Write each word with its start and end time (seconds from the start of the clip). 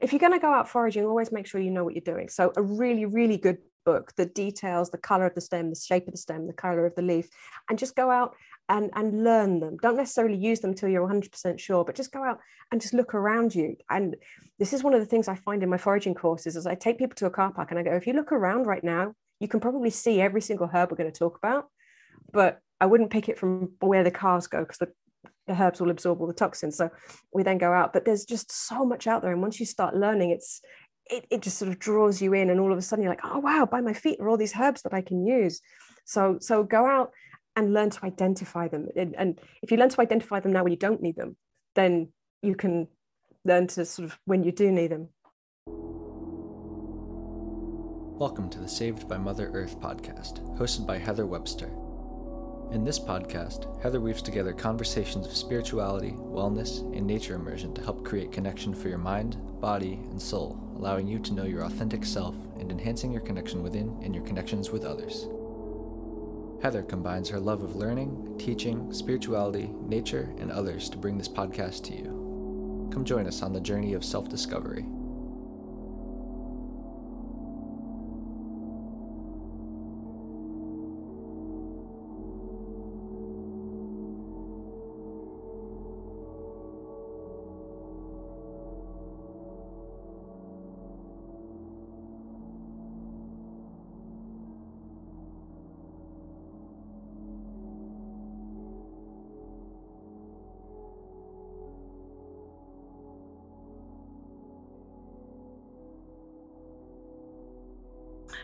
if 0.00 0.12
you're 0.12 0.20
going 0.20 0.32
to 0.32 0.38
go 0.38 0.52
out 0.52 0.68
foraging, 0.68 1.04
always 1.04 1.32
make 1.32 1.46
sure 1.46 1.60
you 1.60 1.70
know 1.70 1.84
what 1.84 1.94
you're 1.94 2.14
doing. 2.14 2.28
So, 2.28 2.52
a 2.56 2.62
really, 2.62 3.04
really 3.04 3.36
good 3.36 3.58
book 3.84 4.12
that 4.16 4.34
details 4.34 4.90
the 4.90 4.98
color 4.98 5.26
of 5.26 5.34
the 5.34 5.40
stem, 5.40 5.70
the 5.70 5.76
shape 5.76 6.06
of 6.06 6.12
the 6.12 6.18
stem, 6.18 6.46
the 6.46 6.52
color 6.52 6.84
of 6.84 6.94
the 6.94 7.02
leaf, 7.02 7.28
and 7.70 7.78
just 7.78 7.96
go 7.96 8.10
out 8.10 8.34
and, 8.68 8.90
and 8.94 9.24
learn 9.24 9.60
them. 9.60 9.76
Don't 9.78 9.96
necessarily 9.96 10.36
use 10.36 10.60
them 10.60 10.74
till 10.74 10.88
you're 10.88 11.08
100% 11.08 11.58
sure, 11.58 11.84
but 11.84 11.94
just 11.94 12.12
go 12.12 12.22
out 12.22 12.40
and 12.72 12.80
just 12.80 12.94
look 12.94 13.14
around 13.14 13.54
you. 13.54 13.76
And 13.88 14.16
this 14.58 14.72
is 14.72 14.82
one 14.82 14.92
of 14.92 15.00
the 15.00 15.06
things 15.06 15.28
I 15.28 15.36
find 15.36 15.62
in 15.62 15.70
my 15.70 15.78
foraging 15.78 16.14
courses 16.14 16.56
is 16.56 16.66
I 16.66 16.74
take 16.74 16.98
people 16.98 17.14
to 17.16 17.26
a 17.26 17.30
car 17.30 17.52
park 17.52 17.70
and 17.70 17.78
I 17.78 17.84
go, 17.84 17.92
if 17.92 18.06
you 18.06 18.12
look 18.12 18.32
around 18.32 18.66
right 18.66 18.82
now, 18.82 19.14
you 19.40 19.48
can 19.48 19.60
probably 19.60 19.90
see 19.90 20.20
every 20.20 20.40
single 20.40 20.66
herb 20.66 20.90
we're 20.90 20.96
going 20.96 21.12
to 21.12 21.18
talk 21.18 21.38
about, 21.38 21.68
but 22.32 22.60
I 22.80 22.86
wouldn't 22.86 23.10
pick 23.10 23.28
it 23.28 23.38
from 23.38 23.72
where 23.80 24.04
the 24.04 24.10
cars 24.10 24.46
go 24.46 24.60
because 24.60 24.78
the 24.78 24.92
the 25.46 25.60
herbs 25.60 25.80
will 25.80 25.90
absorb 25.90 26.20
all 26.20 26.26
the 26.26 26.32
toxins. 26.32 26.76
So 26.76 26.90
we 27.32 27.42
then 27.42 27.58
go 27.58 27.72
out, 27.72 27.92
but 27.92 28.04
there's 28.04 28.24
just 28.24 28.50
so 28.50 28.84
much 28.84 29.06
out 29.06 29.22
there. 29.22 29.32
And 29.32 29.42
once 29.42 29.60
you 29.60 29.66
start 29.66 29.94
learning, 29.94 30.30
it's 30.30 30.60
it, 31.08 31.24
it 31.30 31.40
just 31.40 31.58
sort 31.58 31.70
of 31.70 31.78
draws 31.78 32.20
you 32.20 32.32
in, 32.32 32.50
and 32.50 32.58
all 32.58 32.72
of 32.72 32.78
a 32.78 32.82
sudden 32.82 33.04
you're 33.04 33.12
like, 33.12 33.24
oh 33.24 33.38
wow, 33.38 33.64
by 33.64 33.80
my 33.80 33.92
feet 33.92 34.18
are 34.20 34.28
all 34.28 34.36
these 34.36 34.56
herbs 34.58 34.82
that 34.82 34.94
I 34.94 35.02
can 35.02 35.24
use. 35.24 35.60
So 36.04 36.38
so 36.40 36.62
go 36.64 36.86
out 36.86 37.12
and 37.54 37.72
learn 37.72 37.90
to 37.90 38.04
identify 38.04 38.68
them. 38.68 38.88
And, 38.96 39.14
and 39.16 39.40
if 39.62 39.70
you 39.70 39.76
learn 39.76 39.88
to 39.88 40.00
identify 40.00 40.40
them 40.40 40.52
now 40.52 40.62
when 40.62 40.72
you 40.72 40.78
don't 40.78 41.00
need 41.00 41.16
them, 41.16 41.36
then 41.74 42.12
you 42.42 42.54
can 42.54 42.88
learn 43.44 43.66
to 43.68 43.84
sort 43.84 44.10
of 44.10 44.18
when 44.24 44.42
you 44.42 44.52
do 44.52 44.70
need 44.70 44.90
them. 44.90 45.08
Welcome 48.18 48.50
to 48.50 48.58
the 48.58 48.68
Saved 48.68 49.08
by 49.08 49.18
Mother 49.18 49.50
Earth 49.52 49.78
podcast, 49.78 50.40
hosted 50.58 50.86
by 50.86 50.98
Heather 50.98 51.26
Webster. 51.26 51.70
In 52.72 52.84
this 52.84 52.98
podcast, 52.98 53.80
Heather 53.80 54.00
weaves 54.00 54.20
together 54.20 54.52
conversations 54.52 55.24
of 55.24 55.36
spirituality, 55.36 56.10
wellness, 56.10 56.80
and 56.96 57.06
nature 57.06 57.34
immersion 57.34 57.72
to 57.74 57.82
help 57.82 58.04
create 58.04 58.32
connection 58.32 58.74
for 58.74 58.88
your 58.88 58.98
mind, 58.98 59.38
body, 59.60 60.00
and 60.10 60.20
soul, 60.20 60.58
allowing 60.76 61.06
you 61.06 61.20
to 61.20 61.32
know 61.32 61.44
your 61.44 61.62
authentic 61.62 62.04
self 62.04 62.34
and 62.58 62.72
enhancing 62.72 63.12
your 63.12 63.22
connection 63.22 63.62
within 63.62 63.96
and 64.02 64.14
your 64.14 64.24
connections 64.24 64.70
with 64.70 64.84
others. 64.84 65.28
Heather 66.60 66.82
combines 66.82 67.28
her 67.28 67.38
love 67.38 67.62
of 67.62 67.76
learning, 67.76 68.34
teaching, 68.36 68.92
spirituality, 68.92 69.70
nature, 69.82 70.34
and 70.38 70.50
others 70.50 70.90
to 70.90 70.98
bring 70.98 71.16
this 71.16 71.28
podcast 71.28 71.84
to 71.84 71.94
you. 71.94 72.90
Come 72.92 73.04
join 73.04 73.28
us 73.28 73.42
on 73.42 73.52
the 73.52 73.60
journey 73.60 73.94
of 73.94 74.04
self 74.04 74.28
discovery. 74.28 74.84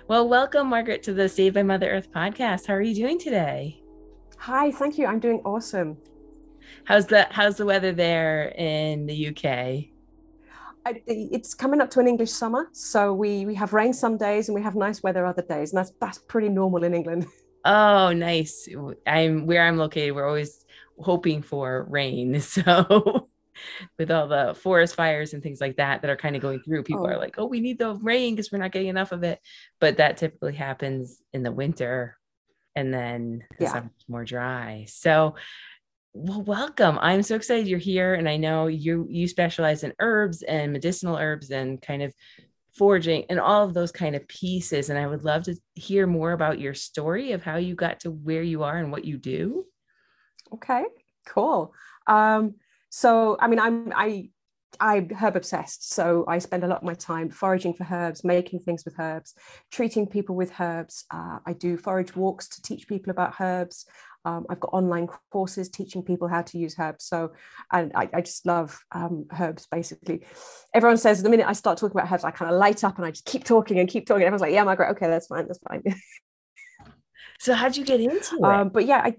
Well, 0.08 0.28
welcome, 0.28 0.68
Margaret, 0.68 1.04
to 1.04 1.12
the 1.12 1.28
Save 1.28 1.54
by 1.54 1.62
Mother 1.62 1.88
Earth 1.88 2.10
podcast. 2.10 2.66
How 2.66 2.74
are 2.74 2.82
you 2.82 2.94
doing 2.94 3.20
today? 3.20 3.80
Hi, 4.36 4.72
thank 4.72 4.98
you. 4.98 5.06
I'm 5.06 5.20
doing 5.20 5.40
awesome. 5.44 5.96
How's 6.84 7.06
the 7.06 7.28
How's 7.30 7.56
the 7.56 7.64
weather 7.64 7.92
there 7.92 8.52
in 8.58 9.06
the 9.06 9.28
UK? 9.28 9.44
I, 10.84 11.00
it's 11.06 11.54
coming 11.54 11.80
up 11.80 11.88
to 11.90 12.00
an 12.00 12.08
English 12.08 12.32
summer, 12.32 12.68
so 12.72 13.14
we 13.14 13.46
we 13.46 13.54
have 13.54 13.72
rain 13.72 13.92
some 13.92 14.16
days 14.16 14.48
and 14.48 14.56
we 14.56 14.62
have 14.62 14.74
nice 14.74 15.04
weather 15.04 15.24
other 15.24 15.42
days, 15.42 15.72
and 15.72 15.78
that's 15.78 15.92
that's 16.00 16.18
pretty 16.18 16.48
normal 16.48 16.82
in 16.84 16.94
England. 16.94 17.26
Oh, 17.64 18.12
nice. 18.12 18.68
I'm 19.06 19.46
where 19.46 19.62
I'm 19.62 19.76
located. 19.76 20.16
We're 20.16 20.26
always 20.26 20.64
hoping 20.98 21.42
for 21.42 21.86
rain, 21.88 22.40
so 22.56 23.28
with 23.98 24.10
all 24.10 24.28
the 24.28 24.54
forest 24.60 24.94
fires 24.94 25.34
and 25.34 25.42
things 25.42 25.60
like 25.60 25.76
that 25.76 26.02
that 26.02 26.10
are 26.10 26.16
kind 26.16 26.36
of 26.36 26.42
going 26.42 26.60
through 26.60 26.82
people 26.82 27.04
oh. 27.04 27.10
are 27.10 27.18
like 27.18 27.36
oh 27.38 27.46
we 27.46 27.60
need 27.60 27.78
the 27.78 27.94
rain 27.96 28.34
because 28.34 28.50
we're 28.50 28.58
not 28.58 28.72
getting 28.72 28.88
enough 28.88 29.12
of 29.12 29.22
it. 29.22 29.40
But 29.80 29.98
that 29.98 30.16
typically 30.16 30.54
happens 30.54 31.20
in 31.32 31.42
the 31.42 31.52
winter 31.52 32.16
and 32.74 32.92
then 32.92 33.44
the 33.58 33.64
yeah. 33.64 33.82
more 34.08 34.24
dry. 34.24 34.86
So 34.88 35.34
well 36.14 36.42
welcome. 36.42 36.98
I'm 37.00 37.22
so 37.22 37.36
excited 37.36 37.66
you're 37.66 37.78
here 37.78 38.14
and 38.14 38.28
i 38.28 38.36
know 38.36 38.66
you 38.66 39.06
you 39.08 39.26
specialize 39.26 39.82
in 39.82 39.94
herbs 39.98 40.42
and 40.42 40.72
medicinal 40.72 41.16
herbs 41.16 41.50
and 41.50 41.80
kind 41.80 42.02
of 42.02 42.12
foraging 42.76 43.24
and 43.30 43.40
all 43.40 43.64
of 43.64 43.74
those 43.74 43.92
kind 43.92 44.16
of 44.16 44.26
pieces 44.28 44.88
and 44.88 44.98
i 44.98 45.06
would 45.06 45.24
love 45.24 45.42
to 45.42 45.54
hear 45.74 46.06
more 46.06 46.32
about 46.32 46.58
your 46.58 46.72
story 46.72 47.32
of 47.32 47.42
how 47.42 47.56
you 47.56 47.74
got 47.74 48.00
to 48.00 48.10
where 48.10 48.42
you 48.42 48.62
are 48.62 48.76
and 48.78 48.90
what 48.90 49.04
you 49.04 49.16
do. 49.16 49.64
Okay 50.52 50.84
cool. 51.26 51.72
Um 52.06 52.54
so, 52.94 53.38
I 53.40 53.48
mean, 53.48 53.58
I'm 53.58 53.90
I 53.96 54.28
I'm 54.78 55.08
herb 55.14 55.34
obsessed. 55.36 55.94
So 55.94 56.26
I 56.28 56.38
spend 56.38 56.62
a 56.62 56.66
lot 56.66 56.78
of 56.78 56.82
my 56.82 56.92
time 56.92 57.30
foraging 57.30 57.72
for 57.72 57.86
herbs, 57.90 58.22
making 58.22 58.60
things 58.60 58.84
with 58.84 58.98
herbs, 58.98 59.34
treating 59.70 60.06
people 60.06 60.36
with 60.36 60.52
herbs. 60.60 61.06
Uh, 61.10 61.38
I 61.46 61.54
do 61.54 61.78
forage 61.78 62.14
walks 62.14 62.48
to 62.50 62.60
teach 62.60 62.86
people 62.86 63.10
about 63.10 63.40
herbs. 63.40 63.86
Um, 64.26 64.44
I've 64.50 64.60
got 64.60 64.74
online 64.74 65.08
courses 65.30 65.70
teaching 65.70 66.02
people 66.02 66.28
how 66.28 66.42
to 66.42 66.58
use 66.58 66.76
herbs. 66.78 67.04
So, 67.04 67.32
and 67.72 67.92
I, 67.94 68.10
I 68.12 68.20
just 68.20 68.44
love 68.44 68.78
um, 68.92 69.24
herbs 69.40 69.66
basically. 69.70 70.26
Everyone 70.74 70.98
says 70.98 71.22
the 71.22 71.30
minute 71.30 71.48
I 71.48 71.54
start 71.54 71.78
talking 71.78 71.98
about 71.98 72.12
herbs, 72.12 72.24
I 72.24 72.30
kind 72.30 72.50
of 72.50 72.58
light 72.58 72.84
up 72.84 72.98
and 72.98 73.06
I 73.06 73.10
just 73.10 73.24
keep 73.24 73.44
talking 73.44 73.78
and 73.78 73.88
keep 73.88 74.06
talking. 74.06 74.24
Everyone's 74.24 74.42
like, 74.42 74.52
yeah, 74.52 74.64
Margaret, 74.64 74.90
okay, 74.90 75.08
that's 75.08 75.28
fine, 75.28 75.46
that's 75.46 75.60
fine. 75.66 75.82
so, 77.40 77.54
how'd 77.54 77.74
you 77.74 77.86
get 77.86 78.00
into 78.00 78.36
it? 78.36 78.44
Um, 78.44 78.68
but 78.68 78.84
yeah, 78.84 78.98
I, 78.98 79.16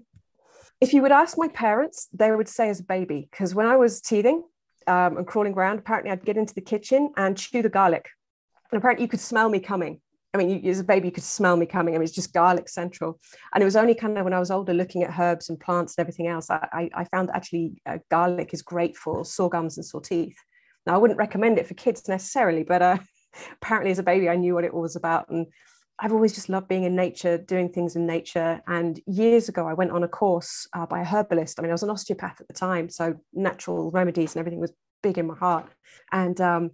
if 0.80 0.92
you 0.92 1.02
would 1.02 1.12
ask 1.12 1.38
my 1.38 1.48
parents, 1.48 2.08
they 2.12 2.30
would 2.30 2.48
say 2.48 2.68
as 2.68 2.80
a 2.80 2.84
baby, 2.84 3.28
because 3.30 3.54
when 3.54 3.66
I 3.66 3.76
was 3.76 4.00
teething 4.00 4.42
um, 4.86 5.16
and 5.16 5.26
crawling 5.26 5.54
around, 5.54 5.78
apparently 5.78 6.10
I'd 6.10 6.24
get 6.24 6.36
into 6.36 6.54
the 6.54 6.60
kitchen 6.60 7.12
and 7.16 7.36
chew 7.36 7.62
the 7.62 7.68
garlic. 7.68 8.08
And 8.70 8.78
apparently 8.78 9.04
you 9.04 9.08
could 9.08 9.20
smell 9.20 9.48
me 9.48 9.60
coming. 9.60 10.00
I 10.34 10.36
mean, 10.36 10.50
you, 10.50 10.70
as 10.70 10.80
a 10.80 10.84
baby, 10.84 11.08
you 11.08 11.12
could 11.12 11.22
smell 11.22 11.56
me 11.56 11.64
coming. 11.64 11.94
I 11.94 11.98
mean, 11.98 12.04
it's 12.04 12.12
just 12.12 12.32
garlic 12.32 12.68
central. 12.68 13.20
And 13.54 13.62
it 13.62 13.64
was 13.64 13.76
only 13.76 13.94
kind 13.94 14.18
of 14.18 14.24
when 14.24 14.32
I 14.32 14.40
was 14.40 14.50
older, 14.50 14.74
looking 14.74 15.04
at 15.04 15.16
herbs 15.16 15.48
and 15.48 15.60
plants 15.60 15.94
and 15.96 16.02
everything 16.02 16.26
else, 16.26 16.50
I, 16.50 16.90
I 16.92 17.04
found 17.04 17.30
actually 17.32 17.80
uh, 17.86 17.98
garlic 18.10 18.52
is 18.52 18.60
great 18.60 18.96
for 18.96 19.24
sore 19.24 19.48
gums 19.48 19.76
and 19.76 19.86
sore 19.86 20.00
teeth. 20.00 20.36
Now, 20.86 20.94
I 20.94 20.98
wouldn't 20.98 21.20
recommend 21.20 21.58
it 21.58 21.68
for 21.68 21.74
kids 21.74 22.08
necessarily, 22.08 22.64
but 22.64 22.82
uh, 22.82 22.98
apparently 23.62 23.92
as 23.92 24.00
a 24.00 24.02
baby, 24.02 24.28
I 24.28 24.34
knew 24.34 24.54
what 24.54 24.64
it 24.64 24.74
was 24.74 24.96
about. 24.96 25.28
And 25.28 25.46
I've 25.98 26.12
always 26.12 26.34
just 26.34 26.48
loved 26.48 26.68
being 26.68 26.84
in 26.84 26.96
nature, 26.96 27.38
doing 27.38 27.68
things 27.68 27.94
in 27.94 28.06
nature. 28.06 28.60
And 28.66 29.00
years 29.06 29.48
ago, 29.48 29.68
I 29.68 29.74
went 29.74 29.92
on 29.92 30.02
a 30.02 30.08
course 30.08 30.66
uh, 30.72 30.86
by 30.86 31.00
a 31.00 31.04
herbalist. 31.04 31.58
I 31.58 31.62
mean, 31.62 31.70
I 31.70 31.74
was 31.74 31.84
an 31.84 31.90
osteopath 31.90 32.40
at 32.40 32.48
the 32.48 32.54
time, 32.54 32.88
so 32.88 33.14
natural 33.32 33.90
remedies 33.92 34.34
and 34.34 34.40
everything 34.40 34.60
was 34.60 34.72
big 35.02 35.18
in 35.18 35.28
my 35.28 35.36
heart. 35.36 35.70
And 36.10 36.40
um, 36.40 36.70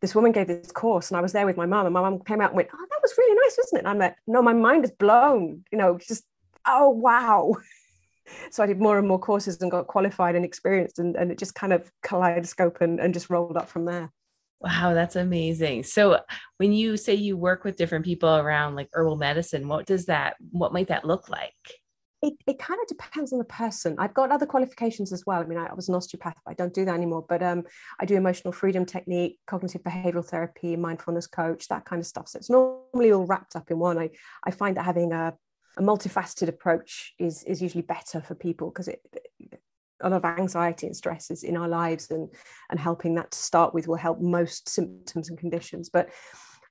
this 0.00 0.14
woman 0.14 0.32
gave 0.32 0.48
this 0.48 0.72
course, 0.72 1.10
and 1.10 1.16
I 1.16 1.20
was 1.20 1.32
there 1.32 1.46
with 1.46 1.56
my 1.56 1.66
mum, 1.66 1.86
and 1.86 1.94
my 1.94 2.00
mum 2.00 2.20
came 2.26 2.40
out 2.40 2.50
and 2.50 2.56
went, 2.56 2.68
"Oh, 2.74 2.86
that 2.90 3.00
was 3.00 3.14
really 3.16 3.34
nice, 3.34 3.56
wasn't 3.56 3.78
it?" 3.78 3.78
And 3.80 3.88
I'm 3.88 3.98
like, 3.98 4.16
"No, 4.26 4.42
my 4.42 4.52
mind 4.52 4.84
is 4.84 4.90
blown. 4.90 5.64
You 5.70 5.78
know, 5.78 5.98
just 5.98 6.24
oh 6.66 6.90
wow." 6.90 7.52
so 8.50 8.62
I 8.62 8.66
did 8.66 8.80
more 8.80 8.98
and 8.98 9.06
more 9.06 9.18
courses 9.18 9.60
and 9.62 9.70
got 9.70 9.86
qualified 9.86 10.34
and 10.34 10.44
experienced, 10.44 10.98
and, 10.98 11.14
and 11.14 11.30
it 11.30 11.38
just 11.38 11.54
kind 11.54 11.72
of 11.72 11.90
kaleidoscope 12.02 12.80
and, 12.80 12.98
and 12.98 13.14
just 13.14 13.30
rolled 13.30 13.56
up 13.56 13.68
from 13.68 13.84
there. 13.84 14.10
Wow, 14.64 14.94
that's 14.94 15.16
amazing. 15.16 15.82
So 15.82 16.20
when 16.56 16.72
you 16.72 16.96
say 16.96 17.12
you 17.14 17.36
work 17.36 17.64
with 17.64 17.76
different 17.76 18.02
people 18.02 18.34
around 18.34 18.76
like 18.76 18.88
herbal 18.94 19.16
medicine, 19.16 19.68
what 19.68 19.84
does 19.84 20.06
that 20.06 20.36
what 20.52 20.72
might 20.72 20.88
that 20.88 21.04
look 21.04 21.28
like? 21.28 21.52
It, 22.22 22.32
it 22.46 22.58
kind 22.58 22.80
of 22.80 22.88
depends 22.88 23.34
on 23.34 23.38
the 23.38 23.44
person. 23.44 23.94
I've 23.98 24.14
got 24.14 24.30
other 24.30 24.46
qualifications 24.46 25.12
as 25.12 25.24
well. 25.26 25.42
I 25.42 25.44
mean, 25.44 25.58
I, 25.58 25.66
I 25.66 25.74
was 25.74 25.90
an 25.90 25.94
osteopath, 25.94 26.38
I 26.46 26.54
don't 26.54 26.72
do 26.72 26.86
that 26.86 26.94
anymore, 26.94 27.26
but 27.28 27.42
um, 27.42 27.64
I 28.00 28.06
do 28.06 28.16
emotional 28.16 28.52
freedom 28.52 28.86
technique, 28.86 29.38
cognitive 29.46 29.82
behavioral 29.82 30.24
therapy, 30.24 30.76
mindfulness 30.76 31.26
coach, 31.26 31.68
that 31.68 31.84
kind 31.84 32.00
of 32.00 32.06
stuff. 32.06 32.28
So 32.28 32.38
it's 32.38 32.48
normally 32.48 33.12
all 33.12 33.26
wrapped 33.26 33.56
up 33.56 33.70
in 33.70 33.78
one. 33.78 33.98
I, 33.98 34.08
I 34.44 34.50
find 34.50 34.78
that 34.78 34.86
having 34.86 35.12
a, 35.12 35.34
a 35.76 35.82
multifaceted 35.82 36.48
approach 36.48 37.12
is, 37.18 37.44
is 37.44 37.60
usually 37.60 37.82
better 37.82 38.22
for 38.22 38.34
people 38.34 38.70
because 38.70 38.88
it, 38.88 39.02
a 40.04 40.10
lot 40.10 40.24
of 40.24 40.38
anxiety 40.38 40.86
and 40.86 40.96
stresses 40.96 41.42
in 41.42 41.56
our 41.56 41.68
lives 41.68 42.10
and 42.10 42.28
and 42.70 42.78
helping 42.78 43.14
that 43.16 43.30
to 43.32 43.38
start 43.38 43.74
with 43.74 43.88
will 43.88 43.96
help 43.96 44.20
most 44.20 44.68
symptoms 44.68 45.28
and 45.28 45.38
conditions. 45.38 45.88
But 45.88 46.10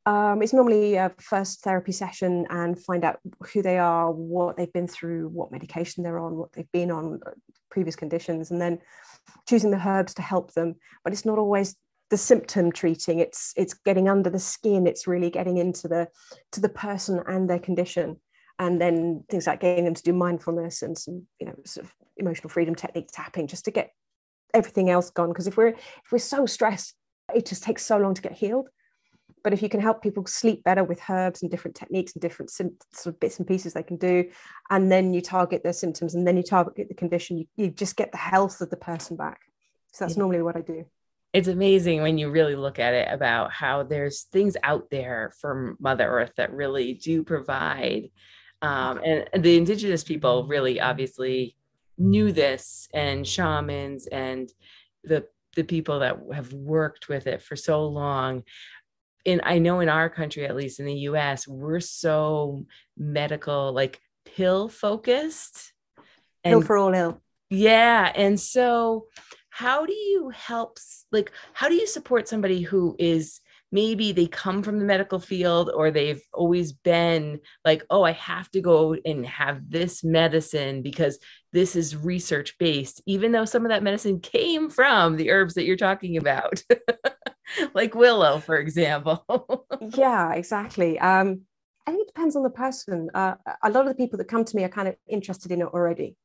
um, 0.06 0.42
it's 0.42 0.54
normally 0.54 0.96
a 0.96 1.12
first 1.20 1.62
therapy 1.62 1.94
session 1.94 2.46
and 2.50 2.82
find 2.82 3.06
out 3.06 3.20
who 3.54 3.62
they 3.62 3.78
are 3.78 4.12
what 4.12 4.58
they've 4.58 4.74
been 4.74 4.88
through 4.88 5.30
what 5.30 5.52
medication 5.52 6.04
they're 6.04 6.20
on 6.20 6.36
what 6.36 6.52
they've 6.52 6.72
been 6.74 6.92
on 6.92 7.22
uh, 7.26 7.32
previous 7.72 7.96
conditions 7.96 8.52
and 8.52 8.62
then 8.62 8.80
choosing 9.48 9.72
the 9.72 9.88
herbs 9.88 10.14
to 10.16 10.22
help 10.22 10.54
them. 10.54 10.76
But 11.04 11.14
it's 11.14 11.26
not 11.26 11.40
always 11.40 11.76
the 12.10 12.18
symptom 12.18 12.72
treating. 12.72 13.20
It's 13.20 13.54
it's 13.56 13.74
getting 13.74 14.10
under 14.10 14.30
the 14.30 14.40
skin. 14.40 14.88
It's 14.88 15.08
really 15.08 15.30
getting 15.30 15.58
into 15.58 15.88
the 15.88 16.10
to 16.52 16.62
the 16.62 16.70
person 16.70 17.22
and 17.26 17.50
their 17.50 17.60
condition 17.60 18.18
and 18.60 18.80
then 18.80 19.24
things 19.30 19.48
like 19.48 19.60
getting 19.60 19.86
them 19.86 19.94
to 19.94 20.04
do 20.04 20.14
mindfulness 20.14 20.82
and 20.82 20.98
some 20.98 21.26
you 21.40 21.48
know 21.48 21.56
sort 21.66 21.86
of 21.86 21.94
emotional 22.18 22.50
freedom 22.50 22.76
technique 22.76 23.10
tapping 23.12 23.48
just 23.48 23.66
to 23.66 23.72
get 23.72 23.92
everything 24.54 24.90
else 24.90 25.10
gone 25.10 25.30
because 25.30 25.48
if 25.48 25.58
we're 25.58 25.70
if 25.70 26.12
we're 26.12 26.20
so 26.20 26.46
stressed 26.46 26.96
it 27.34 27.46
just 27.46 27.64
takes 27.64 27.86
so 27.86 27.98
long 27.98 28.14
to 28.14 28.22
get 28.22 28.34
healed. 28.34 28.70
But 29.44 29.54
if 29.54 29.62
you 29.62 29.68
can 29.68 29.82
help 29.82 30.02
people 30.02 30.26
sleep 30.26 30.64
better 30.64 30.84
with 30.84 31.02
herbs 31.10 31.42
and 31.42 31.52
different 31.52 31.76
techniques 31.76 32.14
and 32.14 32.22
different 32.22 32.50
sort 32.50 32.74
of 33.06 33.20
bits 33.20 33.40
and 33.40 33.48
pieces 33.48 33.74
they 33.74 33.84
can 33.84 33.98
do, 33.98 34.30
and 34.70 34.92
then 34.92 35.14
you 35.14 35.22
target 35.22 35.64
their 35.64 35.74
symptoms 35.74 36.16
and 36.16 36.26
then 36.26 36.38
you 36.38 36.44
target 36.44 36.88
the 36.88 36.94
condition, 36.94 37.38
you, 37.38 37.46
you 37.58 37.70
just 37.70 37.98
get 37.98 38.12
the 38.12 38.18
health 38.18 38.62
of 38.62 38.70
the 38.70 38.78
person 38.78 39.18
back. 39.18 39.42
So 39.92 40.06
that's 40.06 40.16
yeah. 40.16 40.20
normally 40.20 40.44
what 40.44 40.56
I 40.56 40.62
do. 40.62 40.86
It's 41.34 41.48
amazing 41.48 42.04
when 42.04 42.18
you 42.18 42.30
really 42.30 42.56
look 42.56 42.80
at 42.80 42.94
it 42.94 43.08
about 43.12 43.52
how 43.52 43.84
there's 43.84 44.24
things 44.24 44.56
out 44.64 44.90
there 44.92 45.34
from 45.42 45.78
Mother 45.80 46.08
Earth 46.08 46.32
that 46.38 46.54
really 46.54 46.94
do 46.94 47.24
provide. 47.24 48.12
Um, 48.64 49.00
and, 49.04 49.30
and 49.34 49.44
the 49.44 49.58
indigenous 49.58 50.04
people 50.04 50.48
really 50.48 50.80
obviously 50.80 51.56
knew 51.98 52.32
this, 52.32 52.88
and 52.94 53.28
shamans 53.28 54.08
and 54.08 54.52
the 55.04 55.28
the 55.56 55.64
people 55.64 56.00
that 56.00 56.18
have 56.34 56.52
worked 56.52 57.10
with 57.10 57.28
it 57.28 57.42
for 57.42 57.56
so 57.56 57.86
long 57.86 58.44
in 59.26 59.42
I 59.44 59.60
know 59.60 59.80
in 59.80 59.90
our 59.90 60.10
country, 60.10 60.46
at 60.46 60.56
least 60.56 60.80
in 60.80 60.86
the 60.86 60.94
US, 61.10 61.48
we're 61.48 61.80
so 61.80 62.66
medical, 62.98 63.74
like 63.74 64.00
pill 64.26 64.70
focused. 64.70 65.74
And, 66.44 66.54
pill 66.54 66.62
for 66.62 66.78
all 66.78 66.94
ill. 66.94 67.22
Yeah. 67.50 68.12
And 68.16 68.40
so 68.40 69.08
how 69.50 69.86
do 69.86 69.94
you 69.94 70.30
help 70.30 70.80
like 71.12 71.32
how 71.54 71.70
do 71.70 71.76
you 71.76 71.86
support 71.86 72.28
somebody 72.28 72.62
who 72.62 72.96
is 72.98 73.40
maybe 73.74 74.14
they 74.14 74.28
come 74.28 74.64
from 74.64 74.80
the 74.80 74.86
medical 74.86 75.20
field 75.20 75.70
or 75.74 75.92
they've 75.92 76.22
always 76.34 76.72
been 76.72 77.40
like 77.66 77.84
oh 77.90 78.04
i 78.04 78.12
have 78.12 78.50
to 78.52 78.62
go 78.62 78.96
and 79.06 79.26
have 79.26 79.70
this 79.70 80.04
medicine 80.04 80.82
because 80.82 81.20
this 81.52 81.76
is 81.76 81.96
research 81.96 82.58
based 82.58 83.02
even 83.06 83.32
though 83.32 83.46
some 83.46 83.66
of 83.66 83.70
that 83.70 83.84
medicine 83.84 84.20
came 84.20 84.70
from 84.70 85.18
the 85.18 85.30
herbs 85.32 85.56
that 85.56 85.66
you're 85.66 85.76
talking 85.76 86.16
about 86.16 86.64
like 87.74 87.96
willow, 87.96 88.40
for 88.40 88.58
example. 88.58 89.66
yeah, 89.96 90.34
exactly. 90.34 91.00
Um, 91.00 91.42
I 91.86 91.92
think 91.92 92.04
it 92.04 92.14
depends 92.14 92.36
on 92.36 92.44
the 92.44 92.50
person. 92.50 93.10
Uh, 93.14 93.36
a 93.62 93.70
lot 93.70 93.82
of 93.82 93.90
the 93.90 93.96
people 93.96 94.18
that 94.18 94.28
come 94.28 94.46
to 94.46 94.56
me 94.56 94.64
are 94.64 94.70
kind 94.70 94.88
of 94.88 94.96
interested 95.08 95.52
in 95.52 95.62
it 95.62 95.68
already. 95.68 96.16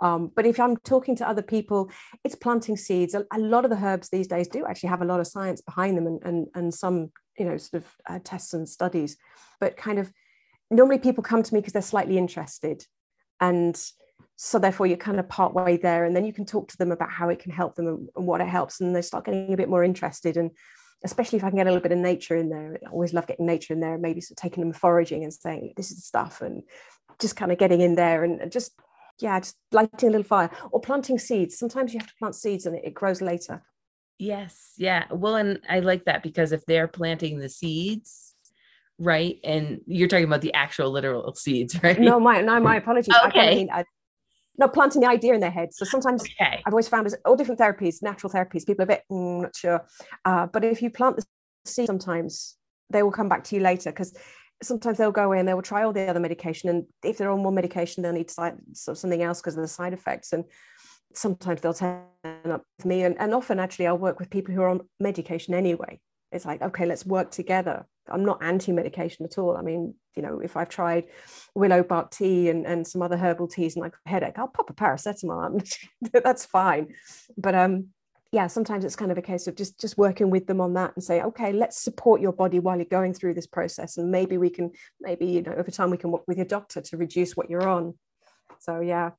Um, 0.00 0.30
but 0.34 0.46
if 0.46 0.60
I'm 0.60 0.76
talking 0.78 1.16
to 1.16 1.28
other 1.28 1.42
people, 1.42 1.90
it's 2.24 2.34
planting 2.34 2.76
seeds. 2.76 3.14
A, 3.14 3.24
a, 3.32 3.38
lot 3.38 3.64
of 3.64 3.70
the 3.70 3.76
herbs 3.76 4.08
these 4.08 4.28
days 4.28 4.48
do 4.48 4.64
actually 4.64 4.90
have 4.90 5.02
a 5.02 5.06
lot 5.06 5.20
of 5.20 5.26
science 5.26 5.60
behind 5.60 5.96
them 5.96 6.06
and, 6.06 6.22
and, 6.24 6.46
and 6.54 6.72
some, 6.72 7.10
you 7.36 7.44
know, 7.44 7.56
sort 7.56 7.82
of 7.82 7.88
uh, 8.08 8.18
tests 8.22 8.54
and 8.54 8.68
studies. 8.68 9.16
But 9.60 9.76
kind 9.76 9.98
of 9.98 10.12
normally 10.70 10.98
people 10.98 11.24
come 11.24 11.42
to 11.42 11.54
me 11.54 11.60
because 11.60 11.72
they're 11.72 11.82
slightly 11.82 12.16
interested. 12.18 12.84
And 13.40 13.80
so 14.40 14.58
therefore 14.60 14.86
you're 14.86 14.96
kind 14.96 15.18
of 15.18 15.28
part 15.28 15.52
way 15.52 15.76
there 15.76 16.04
and 16.04 16.14
then 16.14 16.24
you 16.24 16.32
can 16.32 16.46
talk 16.46 16.68
to 16.68 16.76
them 16.78 16.92
about 16.92 17.10
how 17.10 17.28
it 17.28 17.40
can 17.40 17.50
help 17.50 17.74
them 17.74 17.88
and, 17.88 18.08
and, 18.16 18.26
what 18.26 18.40
it 18.40 18.46
helps 18.46 18.80
and 18.80 18.94
they 18.94 19.02
start 19.02 19.24
getting 19.24 19.52
a 19.52 19.56
bit 19.56 19.68
more 19.68 19.82
interested 19.82 20.36
and 20.36 20.52
especially 21.04 21.36
if 21.36 21.44
i 21.44 21.48
can 21.48 21.56
get 21.56 21.66
a 21.66 21.70
little 21.70 21.82
bit 21.82 21.90
of 21.90 21.98
nature 21.98 22.36
in 22.36 22.48
there 22.48 22.78
i 22.86 22.90
always 22.90 23.12
love 23.12 23.26
getting 23.26 23.46
nature 23.46 23.72
in 23.72 23.80
there 23.80 23.98
maybe 23.98 24.20
sort 24.20 24.38
of 24.38 24.42
taking 24.42 24.62
them 24.62 24.72
foraging 24.72 25.24
and 25.24 25.34
saying 25.34 25.72
this 25.76 25.90
is 25.90 25.96
the 25.96 26.02
stuff 26.02 26.40
and 26.40 26.62
just 27.18 27.34
kind 27.34 27.50
of 27.50 27.58
getting 27.58 27.80
in 27.80 27.96
there 27.96 28.22
and 28.22 28.52
just 28.52 28.72
yeah 29.20 29.38
just 29.40 29.56
lighting 29.72 30.08
a 30.08 30.12
little 30.12 30.22
fire 30.24 30.50
or 30.70 30.80
planting 30.80 31.18
seeds 31.18 31.58
sometimes 31.58 31.92
you 31.92 32.00
have 32.00 32.08
to 32.08 32.14
plant 32.18 32.34
seeds 32.34 32.66
and 32.66 32.76
it, 32.76 32.84
it 32.84 32.94
grows 32.94 33.20
later 33.20 33.62
yes 34.18 34.72
yeah 34.76 35.04
well 35.10 35.36
and 35.36 35.60
i 35.68 35.80
like 35.80 36.04
that 36.04 36.22
because 36.22 36.52
if 36.52 36.64
they're 36.66 36.88
planting 36.88 37.38
the 37.38 37.48
seeds 37.48 38.34
right 38.98 39.38
and 39.44 39.80
you're 39.86 40.08
talking 40.08 40.24
about 40.24 40.40
the 40.40 40.54
actual 40.54 40.90
literal 40.90 41.34
seeds 41.36 41.80
right 41.82 42.00
no 42.00 42.18
my 42.18 42.40
no 42.40 42.58
my 42.60 42.76
apologies 42.82 43.14
okay. 43.26 43.52
I 43.52 43.54
mean, 43.54 43.70
I, 43.72 43.84
not 44.58 44.74
planting 44.74 45.00
the 45.00 45.08
idea 45.08 45.34
in 45.34 45.40
their 45.40 45.50
head. 45.52 45.72
So 45.72 45.84
sometimes 45.84 46.22
okay. 46.22 46.60
I've 46.66 46.72
always 46.72 46.88
found 46.88 47.06
as 47.06 47.14
all 47.24 47.36
different 47.36 47.60
therapies, 47.60 48.02
natural 48.02 48.30
therapies, 48.30 48.66
people 48.66 48.82
are 48.82 48.84
a 48.84 48.86
bit 48.86 49.04
mm, 49.10 49.42
not 49.42 49.56
sure. 49.56 49.86
Uh, 50.24 50.46
but 50.46 50.64
if 50.64 50.82
you 50.82 50.90
plant 50.90 51.16
the 51.16 51.24
seed, 51.64 51.86
sometimes 51.86 52.56
they 52.90 53.02
will 53.02 53.12
come 53.12 53.28
back 53.28 53.44
to 53.44 53.54
you 53.54 53.62
later 53.62 53.90
because 53.90 54.16
sometimes 54.62 54.98
they'll 54.98 55.12
go 55.12 55.24
away 55.24 55.38
and 55.38 55.48
they 55.48 55.54
will 55.54 55.62
try 55.62 55.82
all 55.82 55.92
the 55.92 56.08
other 56.08 56.20
medication. 56.20 56.68
And 56.68 56.84
if 57.04 57.18
they're 57.18 57.30
on 57.30 57.42
one 57.42 57.54
medication, 57.54 58.02
they'll 58.02 58.12
need 58.12 58.30
side, 58.30 58.56
so 58.72 58.94
something 58.94 59.22
else 59.22 59.40
because 59.40 59.56
of 59.56 59.62
the 59.62 59.68
side 59.68 59.92
effects. 59.92 60.32
And 60.32 60.44
sometimes 61.14 61.60
they'll 61.60 61.74
turn 61.74 62.04
up 62.24 62.62
with 62.78 62.86
me. 62.86 63.02
And, 63.02 63.16
and 63.18 63.34
often, 63.34 63.58
actually, 63.58 63.86
I'll 63.86 63.98
work 63.98 64.18
with 64.18 64.30
people 64.30 64.54
who 64.54 64.62
are 64.62 64.68
on 64.68 64.80
medication 65.00 65.54
anyway. 65.54 66.00
It's 66.32 66.44
like, 66.44 66.60
okay, 66.60 66.86
let's 66.86 67.06
work 67.06 67.30
together. 67.30 67.86
I'm 68.10 68.24
not 68.24 68.42
anti-medication 68.42 69.24
at 69.24 69.38
all. 69.38 69.56
I 69.56 69.62
mean, 69.62 69.94
you 70.14 70.22
know, 70.22 70.40
if 70.40 70.56
I've 70.56 70.68
tried 70.68 71.04
willow 71.54 71.82
bark 71.82 72.10
tea 72.10 72.48
and, 72.48 72.66
and 72.66 72.86
some 72.86 73.02
other 73.02 73.16
herbal 73.16 73.48
teas 73.48 73.76
and 73.76 73.82
like 73.82 73.94
a 74.06 74.08
headache, 74.08 74.38
I'll 74.38 74.48
pop 74.48 74.70
a 74.70 74.74
paracetamol. 74.74 75.66
That's 76.12 76.44
fine. 76.44 76.88
But 77.36 77.54
um, 77.54 77.88
yeah, 78.30 78.46
sometimes 78.46 78.84
it's 78.84 78.96
kind 78.96 79.10
of 79.10 79.18
a 79.18 79.22
case 79.22 79.46
of 79.46 79.56
just 79.56 79.80
just 79.80 79.96
working 79.96 80.30
with 80.30 80.46
them 80.46 80.60
on 80.60 80.74
that 80.74 80.92
and 80.94 81.02
say, 81.02 81.22
okay, 81.22 81.52
let's 81.52 81.80
support 81.80 82.20
your 82.20 82.32
body 82.32 82.58
while 82.58 82.76
you're 82.76 82.84
going 82.84 83.14
through 83.14 83.34
this 83.34 83.46
process, 83.46 83.96
and 83.96 84.10
maybe 84.10 84.36
we 84.36 84.50
can, 84.50 84.70
maybe 85.00 85.26
you 85.26 85.42
know, 85.42 85.54
over 85.54 85.70
time 85.70 85.90
we 85.90 85.96
can 85.96 86.10
work 86.10 86.24
with 86.26 86.36
your 86.36 86.46
doctor 86.46 86.80
to 86.80 86.96
reduce 86.96 87.36
what 87.36 87.48
you're 87.48 87.68
on. 87.68 87.94
So 88.60 88.80
yeah. 88.80 89.10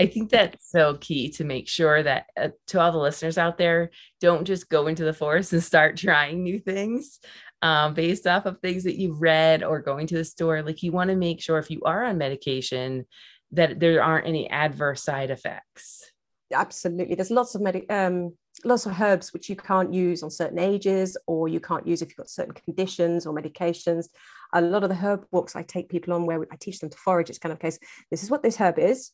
I 0.00 0.06
think 0.06 0.30
that's 0.30 0.70
so 0.70 0.94
key 0.94 1.30
to 1.32 1.44
make 1.44 1.68
sure 1.68 2.02
that 2.02 2.26
uh, 2.36 2.48
to 2.68 2.80
all 2.80 2.90
the 2.90 2.98
listeners 2.98 3.38
out 3.38 3.58
there, 3.58 3.90
don't 4.20 4.44
just 4.46 4.68
go 4.68 4.86
into 4.86 5.04
the 5.04 5.12
forest 5.12 5.52
and 5.52 5.62
start 5.62 5.96
trying 5.96 6.42
new 6.42 6.58
things 6.58 7.20
um, 7.60 7.94
based 7.94 8.26
off 8.26 8.46
of 8.46 8.58
things 8.58 8.84
that 8.84 8.98
you've 8.98 9.20
read 9.20 9.62
or 9.62 9.80
going 9.80 10.06
to 10.08 10.16
the 10.16 10.24
store. 10.24 10.62
Like 10.62 10.82
you 10.82 10.90
want 10.90 11.10
to 11.10 11.16
make 11.16 11.40
sure 11.40 11.58
if 11.58 11.70
you 11.70 11.82
are 11.84 12.04
on 12.04 12.18
medication 12.18 13.06
that 13.52 13.78
there 13.78 14.02
aren't 14.02 14.26
any 14.26 14.50
adverse 14.50 15.04
side 15.04 15.30
effects. 15.30 16.11
Absolutely. 16.52 17.14
There's 17.14 17.30
lots 17.30 17.54
of 17.54 17.62
med- 17.62 17.86
um, 17.90 18.34
lots 18.64 18.86
of 18.86 19.00
herbs 19.00 19.32
which 19.32 19.48
you 19.48 19.56
can't 19.56 19.92
use 19.92 20.22
on 20.22 20.30
certain 20.30 20.58
ages 20.58 21.16
or 21.26 21.48
you 21.48 21.60
can't 21.60 21.86
use 21.86 22.02
if 22.02 22.08
you've 22.08 22.16
got 22.16 22.30
certain 22.30 22.54
conditions 22.54 23.26
or 23.26 23.34
medications. 23.34 24.06
A 24.52 24.60
lot 24.60 24.82
of 24.82 24.90
the 24.90 24.96
herb 24.96 25.24
walks 25.30 25.56
I 25.56 25.62
take 25.62 25.88
people 25.88 26.12
on 26.12 26.26
where 26.26 26.42
I 26.50 26.56
teach 26.56 26.78
them 26.80 26.90
to 26.90 26.98
forage, 26.98 27.30
it's 27.30 27.38
kind 27.38 27.52
of 27.52 27.58
case, 27.58 27.78
this 28.10 28.22
is 28.22 28.30
what 28.30 28.42
this 28.42 28.56
herb 28.56 28.78
is. 28.78 29.10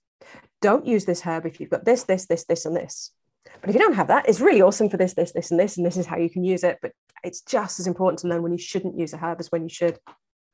Don't 0.60 0.86
use 0.86 1.04
this 1.04 1.22
herb 1.22 1.46
if 1.46 1.60
you've 1.60 1.70
got 1.70 1.84
this, 1.84 2.04
this, 2.04 2.26
this, 2.26 2.44
this, 2.44 2.66
and 2.66 2.76
this. 2.76 3.12
But 3.60 3.70
if 3.70 3.76
you 3.76 3.80
don't 3.80 3.94
have 3.94 4.08
that, 4.08 4.28
it's 4.28 4.40
really 4.40 4.62
awesome 4.62 4.90
for 4.90 4.96
this, 4.96 5.14
this, 5.14 5.32
this, 5.32 5.50
and 5.50 5.60
this, 5.60 5.76
and 5.76 5.86
this 5.86 5.96
is 5.96 6.06
how 6.06 6.18
you 6.18 6.28
can 6.28 6.44
use 6.44 6.64
it. 6.64 6.78
But 6.82 6.92
it's 7.22 7.40
just 7.42 7.80
as 7.80 7.86
important 7.86 8.18
to 8.20 8.28
learn 8.28 8.42
when 8.42 8.52
you 8.52 8.58
shouldn't 8.58 8.98
use 8.98 9.12
a 9.12 9.16
herb 9.16 9.40
as 9.40 9.50
when 9.50 9.62
you 9.62 9.68
should. 9.68 9.98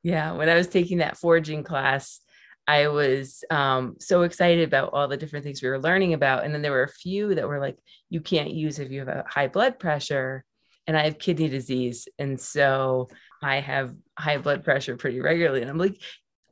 Yeah. 0.03 0.33
When 0.33 0.49
I 0.49 0.55
was 0.55 0.69
taking 0.69 0.99
that 0.99 1.17
foraging 1.17 1.65
class, 1.65 2.21
I 2.67 2.89
was 2.89 3.45
um, 3.51 3.97
so 4.01 4.23
excited 4.23 4.65
about 4.67 4.91
all 4.93 5.09
the 5.09 5.17
different 5.17 5.45
things 5.45 5.63
we 5.63 5.69
were 5.69 5.81
learning 5.81 6.15
about. 6.15 6.45
And 6.45 6.55
then 6.55 6.63
there 6.63 6.73
were 6.73 6.85
a 6.85 6.89
few 6.89 7.35
that 7.35 7.47
were 7.47 7.61
like, 7.61 7.79
you 8.09 8.21
can't 8.21 8.53
use 8.53 8.79
if 8.79 8.91
you 8.91 9.01
have 9.01 9.09
a 9.09 9.25
high 9.29 9.49
blood 9.49 9.79
pressure. 9.79 10.45
And 10.87 10.97
I 10.97 11.05
have 11.05 11.19
kidney 11.19 11.49
disease. 11.49 12.09
And 12.19 12.41
so 12.41 13.09
I 13.43 13.61
have 13.61 13.95
high 14.19 14.39
blood 14.39 14.65
pressure 14.65 14.97
pretty 14.97 15.21
regularly. 15.21 15.61
And 15.61 15.71
I'm 15.71 15.79
like, 15.79 16.01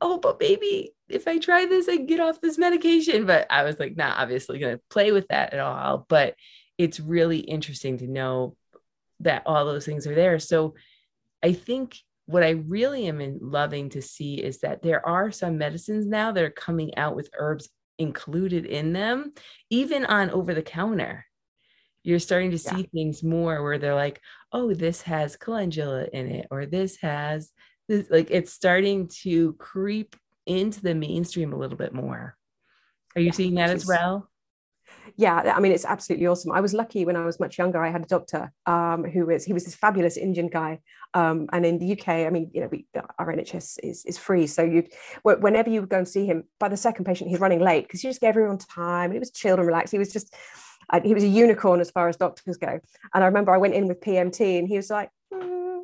oh, 0.01 0.17
but 0.17 0.39
maybe 0.39 0.91
if 1.09 1.27
I 1.27 1.39
try 1.39 1.65
this, 1.65 1.87
I 1.87 1.97
get 1.97 2.19
off 2.19 2.41
this 2.41 2.57
medication. 2.57 3.25
But 3.25 3.47
I 3.49 3.63
was 3.63 3.79
like, 3.79 3.95
not 3.95 4.17
obviously 4.17 4.59
going 4.59 4.77
to 4.77 4.83
play 4.89 5.11
with 5.11 5.27
that 5.29 5.53
at 5.53 5.59
all. 5.59 6.05
But 6.09 6.35
it's 6.77 6.99
really 6.99 7.39
interesting 7.39 7.97
to 7.99 8.07
know 8.07 8.55
that 9.19 9.43
all 9.45 9.65
those 9.65 9.85
things 9.85 10.05
are 10.05 10.15
there. 10.15 10.39
So 10.39 10.75
I 11.41 11.53
think 11.53 11.97
what 12.33 12.43
I 12.43 12.49
really 12.67 13.05
am 13.05 13.21
in 13.21 13.37
loving 13.39 13.89
to 13.89 14.01
see 14.01 14.41
is 14.41 14.57
that 14.61 14.81
there 14.81 15.05
are 15.05 15.31
some 15.31 15.59
medicines 15.59 16.07
now 16.07 16.31
that 16.31 16.43
are 16.43 16.49
coming 16.49 16.97
out 16.97 17.15
with 17.15 17.29
herbs 17.37 17.69
included 17.99 18.65
in 18.65 18.91
them, 18.91 19.33
even 19.69 20.03
on 20.05 20.31
over 20.31 20.55
the 20.55 20.63
counter. 20.63 21.27
You're 22.03 22.17
starting 22.17 22.49
to 22.49 22.57
see 22.57 22.77
yeah. 22.77 22.85
things 22.91 23.21
more 23.21 23.61
where 23.61 23.77
they're 23.77 23.93
like, 23.93 24.19
oh, 24.51 24.73
this 24.73 25.03
has 25.03 25.35
calendula 25.35 26.07
in 26.11 26.25
it, 26.27 26.47
or 26.49 26.65
this 26.65 26.97
has 27.01 27.51
this, 27.87 28.09
like 28.09 28.31
it's 28.31 28.51
starting 28.51 29.09
to 29.21 29.53
creep 29.53 30.15
into 30.47 30.81
the 30.81 30.95
mainstream 30.95 31.53
a 31.53 31.57
little 31.57 31.77
bit 31.77 31.93
more. 31.93 32.35
Are 33.15 33.21
you 33.21 33.27
yeah, 33.27 33.33
seeing 33.33 33.55
that 33.55 33.69
as 33.69 33.85
well? 33.85 34.27
Yeah, 35.15 35.53
I 35.55 35.59
mean, 35.59 35.71
it's 35.71 35.85
absolutely 35.85 36.27
awesome. 36.27 36.51
I 36.51 36.61
was 36.61 36.73
lucky 36.73 37.05
when 37.05 37.15
I 37.15 37.25
was 37.25 37.39
much 37.39 37.57
younger. 37.57 37.83
I 37.83 37.89
had 37.89 38.03
a 38.03 38.07
doctor 38.07 38.51
um, 38.65 39.03
who 39.03 39.25
was 39.25 39.43
he 39.43 39.53
was 39.53 39.65
this 39.65 39.75
fabulous 39.75 40.17
Indian 40.17 40.47
guy, 40.47 40.79
um, 41.13 41.47
and 41.51 41.65
in 41.65 41.79
the 41.79 41.91
UK, 41.93 42.07
I 42.09 42.29
mean, 42.29 42.49
you 42.53 42.61
know, 42.61 42.67
we, 42.67 42.85
our 43.19 43.33
NHS 43.33 43.79
is 43.83 44.05
is 44.05 44.17
free, 44.17 44.47
so 44.47 44.63
you 44.63 44.87
whenever 45.23 45.69
you 45.69 45.85
go 45.85 45.97
and 45.97 46.07
see 46.07 46.25
him, 46.25 46.45
by 46.59 46.69
the 46.69 46.77
second 46.77 47.05
patient, 47.05 47.29
he's 47.29 47.39
running 47.39 47.59
late 47.59 47.87
because 47.87 48.01
he 48.01 48.09
just 48.09 48.21
gave 48.21 48.29
everyone 48.29 48.57
time, 48.57 49.05
and 49.05 49.13
he 49.13 49.19
was 49.19 49.31
chilled 49.31 49.59
and 49.59 49.67
relaxed. 49.67 49.91
He 49.91 49.99
was 49.99 50.11
just 50.11 50.33
uh, 50.89 51.01
he 51.03 51.13
was 51.13 51.23
a 51.23 51.27
unicorn 51.27 51.79
as 51.79 51.91
far 51.91 52.09
as 52.09 52.17
doctors 52.17 52.57
go. 52.57 52.79
And 53.13 53.23
I 53.23 53.27
remember 53.27 53.51
I 53.51 53.57
went 53.57 53.73
in 53.73 53.87
with 53.87 54.01
PMT, 54.01 54.59
and 54.59 54.67
he 54.67 54.77
was 54.77 54.89
like, 54.89 55.09
mm, 55.33 55.81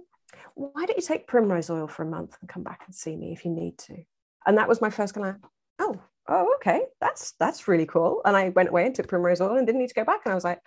"Why 0.55 0.85
don't 0.85 0.97
you 0.97 1.03
take 1.03 1.27
primrose 1.27 1.69
oil 1.69 1.87
for 1.87 2.03
a 2.03 2.09
month 2.09 2.35
and 2.39 2.49
come 2.49 2.63
back 2.63 2.81
and 2.85 2.95
see 2.95 3.15
me 3.15 3.33
if 3.33 3.45
you 3.45 3.51
need 3.51 3.77
to?" 3.79 3.97
And 4.45 4.57
that 4.57 4.69
was 4.69 4.81
my 4.81 4.89
first 4.89 5.13
kind 5.13 5.27
of, 5.27 5.35
oh, 5.79 6.01
oh, 6.29 6.55
okay, 6.57 6.81
that's 7.01 7.33
that's 7.39 7.67
really 7.67 7.85
cool. 7.85 8.21
And 8.23 8.37
I 8.37 8.49
went 8.49 8.69
away 8.69 8.85
and 8.85 8.95
took 8.95 9.07
primrose 9.07 9.41
oil 9.41 9.55
and 9.55 9.65
didn't 9.65 9.81
need 9.81 9.89
to 9.89 9.95
go 9.95 10.05
back. 10.05 10.21
And 10.25 10.31
I 10.31 10.35
was 10.35 10.43
like, 10.43 10.61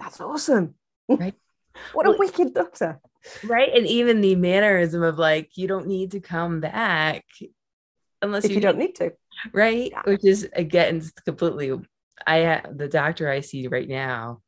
that's 0.00 0.20
awesome. 0.20 0.74
Right. 1.08 1.34
what 1.92 2.06
well, 2.06 2.14
a 2.14 2.18
wicked 2.18 2.54
doctor. 2.54 3.00
Right. 3.42 3.70
And 3.74 3.86
even 3.86 4.20
the 4.20 4.34
mannerism 4.34 5.02
of 5.02 5.18
like, 5.18 5.56
you 5.56 5.66
don't 5.66 5.86
need 5.86 6.10
to 6.10 6.20
come 6.20 6.60
back 6.60 7.24
unless 8.20 8.44
if 8.44 8.50
you, 8.50 8.56
you 8.56 8.60
don't 8.60 8.78
need 8.78 8.94
to. 8.96 9.12
Right. 9.52 9.90
Yeah. 9.90 10.02
Which 10.04 10.24
is 10.24 10.48
again 10.54 11.02
completely 11.24 11.72
I 12.26 12.62
the 12.70 12.88
doctor 12.88 13.30
I 13.30 13.40
see 13.40 13.68
right 13.68 13.88
now, 13.88 14.40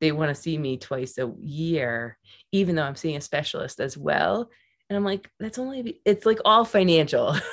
they 0.00 0.12
want 0.12 0.34
to 0.34 0.40
see 0.40 0.58
me 0.58 0.76
twice 0.76 1.18
a 1.18 1.32
year, 1.40 2.18
even 2.52 2.76
though 2.76 2.82
I'm 2.82 2.96
seeing 2.96 3.16
a 3.16 3.20
specialist 3.20 3.80
as 3.80 3.96
well. 3.96 4.50
And 4.88 4.96
I'm 4.96 5.04
like, 5.04 5.28
that's 5.40 5.58
only, 5.58 6.00
it's 6.04 6.26
like 6.26 6.38
all 6.44 6.64
financial. 6.64 7.36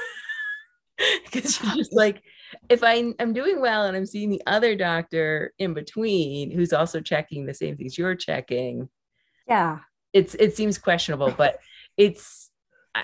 Because 1.25 1.55
she's 1.55 1.75
just 1.75 1.93
like, 1.95 2.21
if 2.69 2.83
I, 2.83 3.13
I'm 3.19 3.33
doing 3.33 3.61
well 3.61 3.85
and 3.85 3.95
I'm 3.95 4.05
seeing 4.05 4.29
the 4.29 4.41
other 4.47 4.75
doctor 4.75 5.53
in 5.59 5.73
between 5.73 6.51
who's 6.51 6.73
also 6.73 7.01
checking 7.01 7.45
the 7.45 7.53
same 7.53 7.77
things 7.77 7.97
you're 7.97 8.15
checking. 8.15 8.89
Yeah. 9.47 9.79
It's, 10.13 10.35
it 10.35 10.55
seems 10.55 10.77
questionable, 10.77 11.31
but 11.37 11.59
it's, 11.97 12.49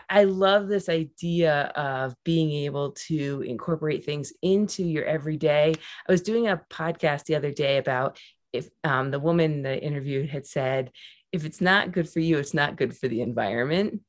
I 0.07 0.25
love 0.25 0.67
this 0.67 0.87
idea 0.87 1.71
of 1.75 2.13
being 2.23 2.51
able 2.65 2.91
to 3.07 3.41
incorporate 3.41 4.05
things 4.05 4.31
into 4.43 4.83
your 4.83 5.03
everyday. 5.05 5.73
I 6.07 6.11
was 6.11 6.21
doing 6.21 6.47
a 6.47 6.61
podcast 6.69 7.25
the 7.25 7.35
other 7.35 7.51
day 7.51 7.77
about 7.77 8.19
if 8.53 8.69
um, 8.83 9.09
the 9.09 9.19
woman 9.19 9.63
the 9.63 9.81
interview 9.81 10.27
had 10.27 10.45
said, 10.45 10.91
if 11.31 11.45
it's 11.45 11.61
not 11.61 11.91
good 11.91 12.09
for 12.09 12.19
you, 12.19 12.37
it's 12.37 12.53
not 12.53 12.75
good 12.75 12.95
for 12.95 13.07
the 13.07 13.21
environment. 13.21 14.01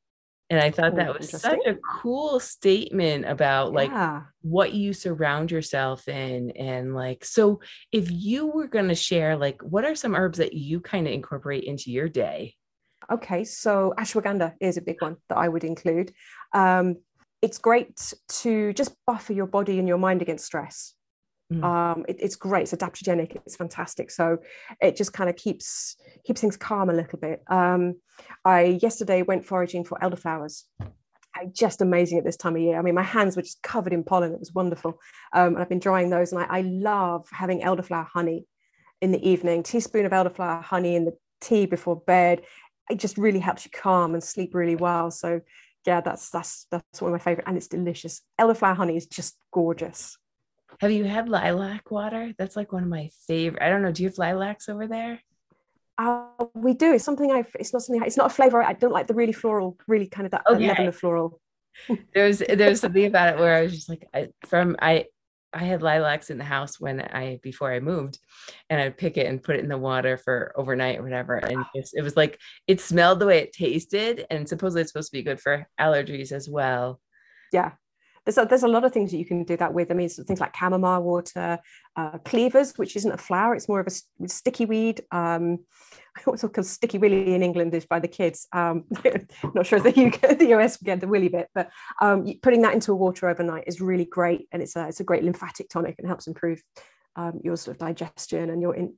And 0.50 0.58
I 0.58 0.72
thought 0.72 0.96
that 0.96 1.16
was 1.16 1.30
such 1.30 1.60
a 1.64 1.76
cool 1.76 2.40
statement 2.40 3.24
about 3.24 3.72
like 3.72 3.90
yeah. 3.90 4.22
what 4.42 4.74
you 4.74 4.92
surround 4.92 5.52
yourself 5.52 6.08
in. 6.08 6.50
And 6.50 6.92
like, 6.92 7.24
so 7.24 7.60
if 7.92 8.10
you 8.10 8.48
were 8.48 8.66
going 8.66 8.88
to 8.88 8.96
share, 8.96 9.36
like, 9.36 9.62
what 9.62 9.84
are 9.84 9.94
some 9.94 10.16
herbs 10.16 10.38
that 10.38 10.52
you 10.52 10.80
kind 10.80 11.06
of 11.06 11.12
incorporate 11.12 11.62
into 11.62 11.92
your 11.92 12.08
day? 12.08 12.56
Okay, 13.12 13.44
so 13.44 13.94
ashwagandha 13.96 14.54
is 14.60 14.76
a 14.76 14.82
big 14.82 15.00
one 15.00 15.16
that 15.28 15.38
I 15.38 15.48
would 15.48 15.62
include. 15.62 16.12
Um, 16.52 16.96
it's 17.42 17.58
great 17.58 18.12
to 18.40 18.72
just 18.72 18.94
buffer 19.06 19.32
your 19.32 19.46
body 19.46 19.78
and 19.78 19.86
your 19.86 19.98
mind 19.98 20.20
against 20.20 20.46
stress. 20.46 20.94
Mm. 21.52 21.64
Um, 21.64 22.04
it, 22.08 22.16
it's 22.20 22.36
great. 22.36 22.62
It's 22.62 22.72
adaptogenic. 22.72 23.36
It's 23.44 23.56
fantastic. 23.56 24.10
So 24.10 24.38
it 24.80 24.96
just 24.96 25.12
kind 25.12 25.28
of 25.28 25.36
keeps 25.36 25.96
keeps 26.24 26.40
things 26.40 26.56
calm 26.56 26.90
a 26.90 26.94
little 26.94 27.18
bit. 27.18 27.42
Um, 27.48 27.96
I 28.44 28.78
yesterday 28.82 29.22
went 29.22 29.44
foraging 29.44 29.84
for 29.84 29.98
elderflowers. 29.98 30.64
Just 31.52 31.80
amazing 31.80 32.18
at 32.18 32.24
this 32.24 32.36
time 32.36 32.56
of 32.56 32.62
year. 32.62 32.78
I 32.78 32.82
mean, 32.82 32.94
my 32.94 33.02
hands 33.02 33.36
were 33.36 33.42
just 33.42 33.62
covered 33.62 33.92
in 33.92 34.04
pollen. 34.04 34.32
It 34.32 34.40
was 34.40 34.52
wonderful. 34.52 34.98
Um, 35.32 35.54
and 35.54 35.58
I've 35.58 35.68
been 35.68 35.78
drying 35.78 36.10
those, 36.10 36.32
and 36.32 36.42
I, 36.42 36.58
I 36.58 36.60
love 36.62 37.26
having 37.32 37.60
elderflower 37.60 38.06
honey 38.06 38.46
in 39.00 39.12
the 39.12 39.28
evening. 39.28 39.62
Teaspoon 39.62 40.04
of 40.04 40.12
elderflower 40.12 40.62
honey 40.62 40.96
in 40.96 41.04
the 41.04 41.16
tea 41.40 41.66
before 41.66 41.96
bed. 41.96 42.42
It 42.90 42.98
just 42.98 43.16
really 43.16 43.38
helps 43.38 43.64
you 43.64 43.70
calm 43.70 44.14
and 44.14 44.22
sleep 44.22 44.54
really 44.54 44.76
well. 44.76 45.10
So 45.10 45.40
yeah, 45.86 46.00
that's 46.00 46.30
that's 46.30 46.66
that's 46.70 47.00
one 47.00 47.12
of 47.12 47.18
my 47.18 47.24
favorite, 47.24 47.46
and 47.46 47.56
it's 47.56 47.68
delicious. 47.68 48.22
Elderflower 48.38 48.76
honey 48.76 48.96
is 48.96 49.06
just 49.06 49.36
gorgeous. 49.52 50.18
Have 50.80 50.90
you 50.90 51.04
had 51.04 51.28
lilac 51.28 51.90
water? 51.90 52.32
That's 52.38 52.56
like 52.56 52.72
one 52.72 52.82
of 52.82 52.88
my 52.88 53.10
favorite. 53.26 53.62
I 53.62 53.68
don't 53.68 53.82
know. 53.82 53.92
Do 53.92 54.02
you 54.02 54.08
have 54.08 54.16
lilacs 54.16 54.68
over 54.68 54.86
there? 54.86 55.20
Uh, 55.98 56.24
we 56.54 56.72
do. 56.72 56.94
It's 56.94 57.04
something 57.04 57.30
I've. 57.30 57.54
It's 57.58 57.74
not 57.74 57.82
something. 57.82 58.02
It's 58.02 58.16
not 58.16 58.30
a 58.30 58.34
flavor. 58.34 58.62
I 58.62 58.72
don't 58.72 58.92
like 58.92 59.06
the 59.06 59.14
really 59.14 59.34
floral, 59.34 59.76
really 59.86 60.06
kind 60.06 60.24
of 60.24 60.32
that, 60.32 60.44
okay. 60.50 60.68
level 60.68 60.88
of 60.88 60.96
floral. 60.96 61.40
there's 62.14 62.38
there's 62.38 62.80
something 62.80 63.04
about 63.04 63.34
it 63.34 63.38
where 63.38 63.56
I 63.56 63.62
was 63.62 63.74
just 63.74 63.90
like 63.90 64.06
I, 64.14 64.28
from 64.46 64.76
I 64.80 65.04
I 65.52 65.64
had 65.64 65.82
lilacs 65.82 66.30
in 66.30 66.38
the 66.38 66.44
house 66.44 66.80
when 66.80 67.02
I 67.02 67.40
before 67.42 67.70
I 67.70 67.80
moved, 67.80 68.18
and 68.70 68.80
I'd 68.80 68.96
pick 68.96 69.18
it 69.18 69.26
and 69.26 69.42
put 69.42 69.56
it 69.56 69.62
in 69.62 69.68
the 69.68 69.76
water 69.76 70.16
for 70.16 70.54
overnight 70.56 70.98
or 70.98 71.02
whatever. 71.02 71.34
And 71.36 71.62
just, 71.76 71.94
it 71.94 72.02
was 72.02 72.16
like 72.16 72.38
it 72.66 72.80
smelled 72.80 73.18
the 73.18 73.26
way 73.26 73.40
it 73.40 73.52
tasted, 73.52 74.24
and 74.30 74.48
supposedly 74.48 74.80
it's 74.80 74.92
supposed 74.92 75.10
to 75.10 75.18
be 75.18 75.22
good 75.22 75.40
for 75.40 75.66
allergies 75.78 76.32
as 76.32 76.48
well. 76.48 77.00
Yeah, 77.52 77.72
there's 78.24 78.38
a, 78.38 78.44
there's 78.44 78.62
a 78.62 78.68
lot 78.68 78.84
of 78.84 78.92
things 78.92 79.10
that 79.10 79.18
you 79.18 79.24
can 79.24 79.44
do 79.44 79.56
that 79.56 79.72
with. 79.72 79.90
I 79.90 79.94
mean, 79.94 80.08
things 80.08 80.40
like 80.40 80.56
chamomile 80.56 81.02
water, 81.02 81.58
uh, 81.96 82.18
cleavers, 82.18 82.72
which 82.76 82.96
isn't 82.96 83.12
a 83.12 83.18
flower, 83.18 83.54
it's 83.54 83.68
more 83.68 83.80
of 83.80 83.88
a 83.88 84.28
sticky 84.28 84.66
weed. 84.66 85.02
Um, 85.10 85.60
what's 86.24 86.42
called 86.42 86.66
sticky 86.66 86.98
willy 86.98 87.34
in 87.34 87.42
England 87.42 87.74
is 87.74 87.86
by 87.86 87.98
the 87.98 88.08
kids. 88.08 88.46
Um, 88.52 88.84
not 89.54 89.66
sure 89.66 89.84
if 89.84 89.94
the, 89.94 90.06
UK, 90.06 90.38
the 90.38 90.54
US 90.54 90.76
get 90.76 91.00
the 91.00 91.08
willy 91.08 91.28
bit, 91.28 91.48
but 91.54 91.70
um, 92.00 92.26
putting 92.42 92.62
that 92.62 92.74
into 92.74 92.92
a 92.92 92.96
water 92.96 93.28
overnight 93.28 93.64
is 93.66 93.80
really 93.80 94.04
great, 94.04 94.48
and 94.52 94.62
it's 94.62 94.76
a 94.76 94.86
it's 94.88 95.00
a 95.00 95.04
great 95.04 95.24
lymphatic 95.24 95.68
tonic 95.68 95.96
and 95.98 96.06
helps 96.06 96.26
improve 96.26 96.62
um, 97.16 97.40
your 97.42 97.56
sort 97.56 97.76
of 97.76 97.80
digestion 97.80 98.50
and 98.50 98.60
your 98.60 98.74
in, 98.74 98.94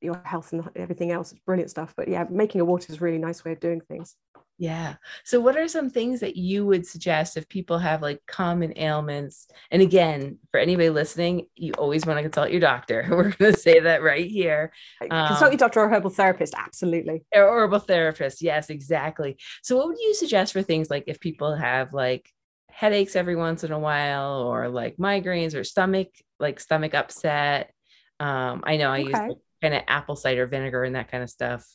your 0.00 0.20
health 0.24 0.52
and 0.52 0.68
everything 0.76 1.12
else. 1.12 1.32
It's 1.32 1.40
brilliant 1.40 1.70
stuff. 1.70 1.94
But 1.96 2.08
yeah, 2.08 2.24
making 2.28 2.60
a 2.60 2.64
water 2.64 2.92
is 2.92 3.00
a 3.00 3.04
really 3.04 3.18
nice 3.18 3.44
way 3.44 3.52
of 3.52 3.60
doing 3.60 3.80
things. 3.80 4.16
Yeah. 4.62 4.94
So, 5.24 5.40
what 5.40 5.56
are 5.56 5.66
some 5.66 5.90
things 5.90 6.20
that 6.20 6.36
you 6.36 6.64
would 6.64 6.86
suggest 6.86 7.36
if 7.36 7.48
people 7.48 7.78
have 7.78 8.00
like 8.00 8.20
common 8.28 8.72
ailments? 8.78 9.48
And 9.72 9.82
again, 9.82 10.38
for 10.52 10.60
anybody 10.60 10.88
listening, 10.88 11.48
you 11.56 11.72
always 11.72 12.06
want 12.06 12.18
to 12.18 12.22
consult 12.22 12.52
your 12.52 12.60
doctor. 12.60 13.04
We're 13.10 13.32
going 13.32 13.54
to 13.54 13.58
say 13.58 13.80
that 13.80 14.04
right 14.04 14.24
here. 14.24 14.72
Um, 15.10 15.26
consult 15.26 15.50
your 15.50 15.58
doctor 15.58 15.80
or 15.80 15.88
herbal 15.88 16.10
therapist. 16.10 16.54
Absolutely. 16.56 17.24
Or 17.34 17.42
herbal 17.42 17.80
therapist. 17.80 18.40
Yes, 18.40 18.70
exactly. 18.70 19.36
So, 19.64 19.76
what 19.76 19.88
would 19.88 19.98
you 19.98 20.14
suggest 20.14 20.52
for 20.52 20.62
things 20.62 20.88
like 20.88 21.04
if 21.08 21.18
people 21.18 21.56
have 21.56 21.92
like 21.92 22.30
headaches 22.70 23.16
every 23.16 23.34
once 23.34 23.64
in 23.64 23.72
a 23.72 23.80
while 23.80 24.42
or 24.42 24.68
like 24.68 24.96
migraines 24.96 25.56
or 25.56 25.64
stomach, 25.64 26.10
like 26.38 26.60
stomach 26.60 26.94
upset? 26.94 27.72
Um, 28.20 28.62
I 28.64 28.76
know 28.76 28.92
I 28.92 29.00
okay. 29.00 29.26
use 29.26 29.36
kind 29.60 29.74
of 29.74 29.82
apple 29.88 30.14
cider 30.14 30.46
vinegar 30.46 30.84
and 30.84 30.94
that 30.94 31.10
kind 31.10 31.24
of 31.24 31.30
stuff 31.30 31.66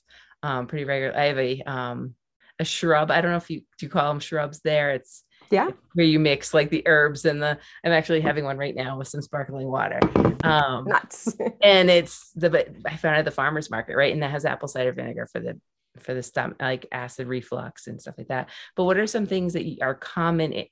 um, 0.42 0.68
pretty 0.68 0.86
regular. 0.86 1.14
I 1.18 1.26
have 1.26 1.38
a 1.38 1.62
um, 1.64 2.16
a 2.60 2.66
shrub. 2.66 3.12
I 3.12 3.22
don't 3.22 3.32
know 3.32 3.38
if 3.38 3.50
you 3.50 3.62
do 3.78 3.86
you 3.86 3.90
call 3.90 4.12
them 4.12 4.20
shrubs 4.20 4.62
there. 4.62 4.92
It's 4.92 5.24
yeah. 5.52 5.70
where 5.94 6.06
you 6.06 6.20
mix 6.20 6.54
like 6.54 6.70
the 6.70 6.84
herbs 6.86 7.26
and 7.26 7.42
the 7.42 7.58
i'm 7.86 7.92
actually 7.92 8.22
having 8.22 8.44
one 8.44 8.58
right 8.58 8.76
now 8.76 8.98
with 8.98 9.08
some 9.08 9.22
sparkling 9.22 9.68
water. 9.68 10.00
Um 10.44 10.86
nuts. 10.86 11.36
and 11.62 11.90
it's 11.90 12.32
the 12.36 12.68
i 12.86 12.96
found 12.98 13.16
it 13.16 13.20
at 13.20 13.26
the 13.26 13.32
farmers 13.32 13.70
market 13.70 13.96
right? 13.96 14.14
And 14.14 14.22
that 14.24 14.32
has 14.32 14.46
apple 14.46 14.68
cider 14.68 14.92
vinegar 14.92 15.28
for 15.32 15.40
the 15.40 15.60
for 16.00 16.14
the 16.14 16.24
stomach 16.24 16.58
like 16.62 16.86
acid 16.92 17.28
reflux 17.28 17.88
and 17.88 18.02
stuff 18.02 18.16
like 18.18 18.28
that. 18.28 18.50
But 18.76 18.84
what 18.86 18.98
are 18.98 19.08
some 19.08 19.26
things 19.26 19.54
that 19.54 19.66
are 19.82 19.96
common 19.96 20.66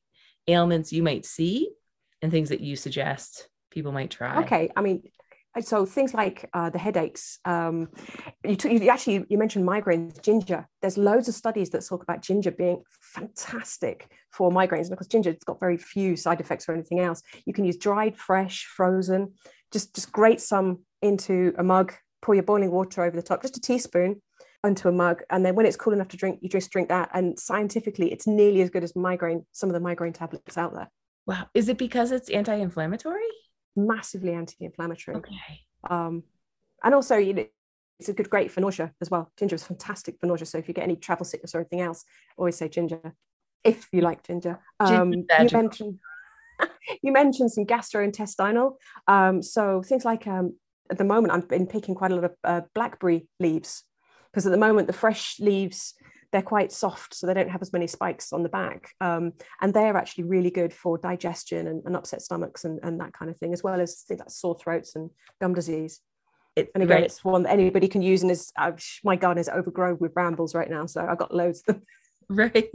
ailments 0.47 0.93
you 0.93 1.03
might 1.03 1.25
see 1.25 1.69
and 2.21 2.31
things 2.31 2.49
that 2.49 2.61
you 2.61 2.75
suggest 2.75 3.47
people 3.71 3.91
might 3.91 4.11
try? 4.11 4.43
Okay. 4.43 4.71
I 4.75 4.81
mean 4.81 5.03
so 5.63 5.85
things 5.85 6.13
like 6.13 6.49
uh, 6.53 6.69
the 6.69 6.77
headaches 6.77 7.39
um, 7.45 7.89
you, 8.43 8.55
t- 8.55 8.77
you, 8.77 8.89
actually 8.89 9.25
you 9.29 9.37
mentioned 9.37 9.67
migraines 9.67 10.21
ginger. 10.21 10.67
There's 10.81 10.97
loads 10.97 11.27
of 11.27 11.35
studies 11.35 11.69
that 11.69 11.85
talk 11.85 12.03
about 12.03 12.21
ginger 12.21 12.51
being 12.51 12.83
fantastic 12.99 14.11
for 14.31 14.51
migraines. 14.51 14.83
And 14.83 14.93
of 14.93 14.97
course 14.97 15.07
ginger 15.07 15.29
it's 15.29 15.45
got 15.45 15.59
very 15.59 15.77
few 15.77 16.15
side 16.15 16.41
effects 16.41 16.67
or 16.67 16.73
anything 16.73 16.99
else. 16.99 17.21
You 17.45 17.53
can 17.53 17.65
use 17.65 17.77
dried 17.77 18.17
fresh 18.17 18.65
frozen 18.65 19.33
just 19.71 19.95
just 19.95 20.11
grate 20.11 20.41
some 20.41 20.79
into 21.01 21.53
a 21.57 21.63
mug 21.63 21.93
pour 22.21 22.35
your 22.35 22.43
boiling 22.43 22.71
water 22.71 23.03
over 23.03 23.15
the 23.15 23.23
top 23.23 23.41
just 23.41 23.57
a 23.57 23.61
teaspoon 23.61 24.21
into 24.63 24.87
a 24.87 24.91
mug. 24.91 25.21
And 25.29 25.45
then 25.45 25.55
when 25.55 25.65
it's 25.65 25.77
cool 25.77 25.93
enough 25.93 26.07
to 26.09 26.17
drink 26.17 26.39
you 26.41 26.49
just 26.49 26.71
drink 26.71 26.89
that. 26.89 27.09
And 27.13 27.39
scientifically 27.39 28.11
it's 28.11 28.27
nearly 28.27 28.61
as 28.61 28.69
good 28.69 28.83
as 28.83 28.95
migraine 28.95 29.45
some 29.51 29.69
of 29.69 29.73
the 29.73 29.79
migraine 29.79 30.13
tablets 30.13 30.57
out 30.57 30.73
there. 30.73 30.89
Wow. 31.25 31.47
Is 31.53 31.69
it 31.69 31.77
because 31.77 32.11
it's 32.11 32.29
anti-inflammatory 32.29 33.21
massively 33.75 34.33
anti-inflammatory. 34.33 35.17
Okay. 35.17 35.61
Um, 35.89 36.23
and 36.83 36.93
also, 36.93 37.17
you 37.17 37.33
know, 37.33 37.45
it's 37.99 38.09
a 38.09 38.13
good 38.13 38.29
great 38.29 38.51
for 38.51 38.61
nausea 38.61 38.93
as 39.01 39.09
well. 39.09 39.31
Ginger 39.37 39.55
is 39.55 39.63
fantastic 39.63 40.19
for 40.19 40.27
nausea. 40.27 40.45
So 40.45 40.57
if 40.57 40.67
you 40.67 40.73
get 40.73 40.83
any 40.83 40.95
travel 40.95 41.25
sickness 41.25 41.55
or 41.55 41.59
anything 41.59 41.81
else, 41.81 42.03
always 42.37 42.57
say 42.57 42.67
ginger 42.67 43.15
if 43.65 43.87
you 43.91 44.01
like 44.01 44.23
ginger. 44.23 44.59
Um, 44.79 45.11
you 45.11 45.25
mentioned 45.27 45.99
you 47.01 47.11
mentioned 47.11 47.51
some 47.51 47.65
gastrointestinal. 47.65 48.75
Um, 49.07 49.41
so 49.41 49.81
things 49.81 50.05
like 50.05 50.27
um, 50.27 50.55
at 50.89 50.97
the 50.97 51.03
moment, 51.03 51.33
I've 51.33 51.49
been 51.49 51.67
picking 51.67 51.95
quite 51.95 52.11
a 52.11 52.15
lot 52.15 52.23
of 52.25 52.35
uh, 52.43 52.61
blackberry 52.73 53.27
leaves 53.39 53.83
because 54.31 54.45
at 54.45 54.51
the 54.51 54.57
moment 54.57 54.87
the 54.87 54.93
fresh 54.93 55.39
leaves 55.39 55.95
they're 56.35 56.41
quite 56.41 56.73
soft, 56.73 57.13
so 57.13 57.25
they 57.25 57.33
don't 57.33 57.49
have 57.49 57.61
as 57.61 57.71
many 57.71 57.87
spikes 57.87 58.33
on 58.33 58.43
the 58.43 58.49
back. 58.49 58.93
Um, 58.99 59.31
and 59.61 59.73
they're 59.73 59.95
actually 59.95 60.25
really 60.25 60.51
good 60.51 60.73
for 60.73 60.97
digestion 60.97 61.65
and, 61.67 61.81
and 61.85 61.95
upset 61.95 62.21
stomachs 62.21 62.65
and, 62.65 62.77
and, 62.83 62.99
that 62.99 63.13
kind 63.13 63.31
of 63.31 63.37
thing, 63.37 63.53
as 63.53 63.63
well 63.63 63.79
as 63.79 64.01
things 64.01 64.19
like 64.19 64.29
sore 64.29 64.57
throats 64.59 64.97
and 64.97 65.11
gum 65.39 65.53
disease. 65.53 66.01
It, 66.57 66.71
and 66.75 66.83
again, 66.83 66.97
right. 66.97 67.05
it's 67.05 67.23
one 67.23 67.43
that 67.43 67.53
anybody 67.53 67.87
can 67.87 68.01
use, 68.01 68.21
and 68.21 68.29
is 68.29 68.51
uh, 68.59 68.73
my 69.05 69.15
garden 69.15 69.39
is 69.39 69.47
overgrown 69.47 69.97
with 70.01 70.13
brambles 70.13 70.53
right 70.53 70.69
now, 70.69 70.85
so 70.87 71.07
I've 71.09 71.17
got 71.17 71.33
loads 71.33 71.59
of 71.61 71.75
them. 71.75 71.83
right? 72.29 72.69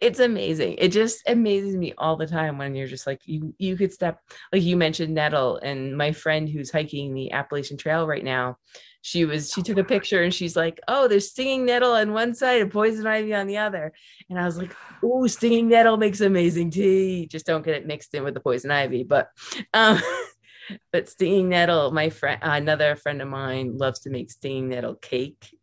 It's 0.00 0.18
amazing. 0.18 0.76
It 0.78 0.88
just 0.88 1.22
amazes 1.28 1.76
me 1.76 1.94
all 1.96 2.16
the 2.16 2.26
time 2.26 2.58
when 2.58 2.74
you're 2.74 2.88
just 2.88 3.06
like 3.06 3.20
you 3.24 3.54
you 3.58 3.76
could 3.76 3.92
step 3.92 4.20
like 4.52 4.62
you 4.62 4.76
mentioned 4.76 5.14
nettle 5.14 5.58
and 5.58 5.96
my 5.96 6.12
friend 6.12 6.48
who's 6.48 6.70
hiking 6.70 7.14
the 7.14 7.32
appalachian 7.32 7.76
trail 7.76 8.06
right 8.06 8.24
now 8.24 8.56
she 9.02 9.24
was 9.24 9.50
she 9.50 9.62
took 9.62 9.78
a 9.78 9.84
picture 9.84 10.22
and 10.22 10.34
she's 10.34 10.56
like 10.56 10.80
oh 10.88 11.08
there's 11.08 11.30
stinging 11.30 11.64
nettle 11.64 11.92
on 11.92 12.12
one 12.12 12.34
side 12.34 12.60
and 12.60 12.72
poison 12.72 13.06
ivy 13.06 13.34
on 13.34 13.46
the 13.46 13.58
other. 13.58 13.92
And 14.28 14.38
i 14.38 14.44
was 14.44 14.58
like 14.58 14.74
oh 15.04 15.26
stinging 15.26 15.68
nettle 15.68 15.96
makes 15.96 16.20
amazing 16.20 16.70
tea. 16.70 17.26
Just 17.26 17.46
don't 17.46 17.64
get 17.64 17.76
it 17.76 17.86
mixed 17.86 18.14
in 18.14 18.24
with 18.24 18.34
the 18.34 18.40
poison 18.40 18.70
ivy 18.70 19.04
but 19.04 19.28
um 19.72 20.00
but 20.92 21.08
stinging 21.08 21.48
nettle 21.48 21.90
my 21.90 22.10
friend 22.10 22.40
another 22.42 22.96
friend 22.96 23.22
of 23.22 23.28
mine 23.28 23.76
loves 23.76 24.00
to 24.00 24.10
make 24.10 24.30
stinging 24.30 24.68
nettle 24.68 24.94
cake 24.94 25.54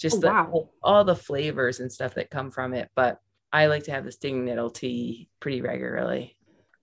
just 0.00 0.16
oh, 0.16 0.20
the, 0.20 0.26
wow. 0.28 0.68
all 0.82 1.04
the 1.04 1.14
flavors 1.14 1.80
and 1.80 1.92
stuff 1.92 2.14
that 2.14 2.30
come 2.30 2.50
from 2.50 2.74
it 2.74 2.88
but 2.94 3.20
i 3.52 3.66
like 3.66 3.84
to 3.84 3.90
have 3.90 4.04
the 4.04 4.12
stinging 4.12 4.44
nettle 4.44 4.70
tea 4.70 5.28
pretty 5.40 5.60
regularly 5.60 6.36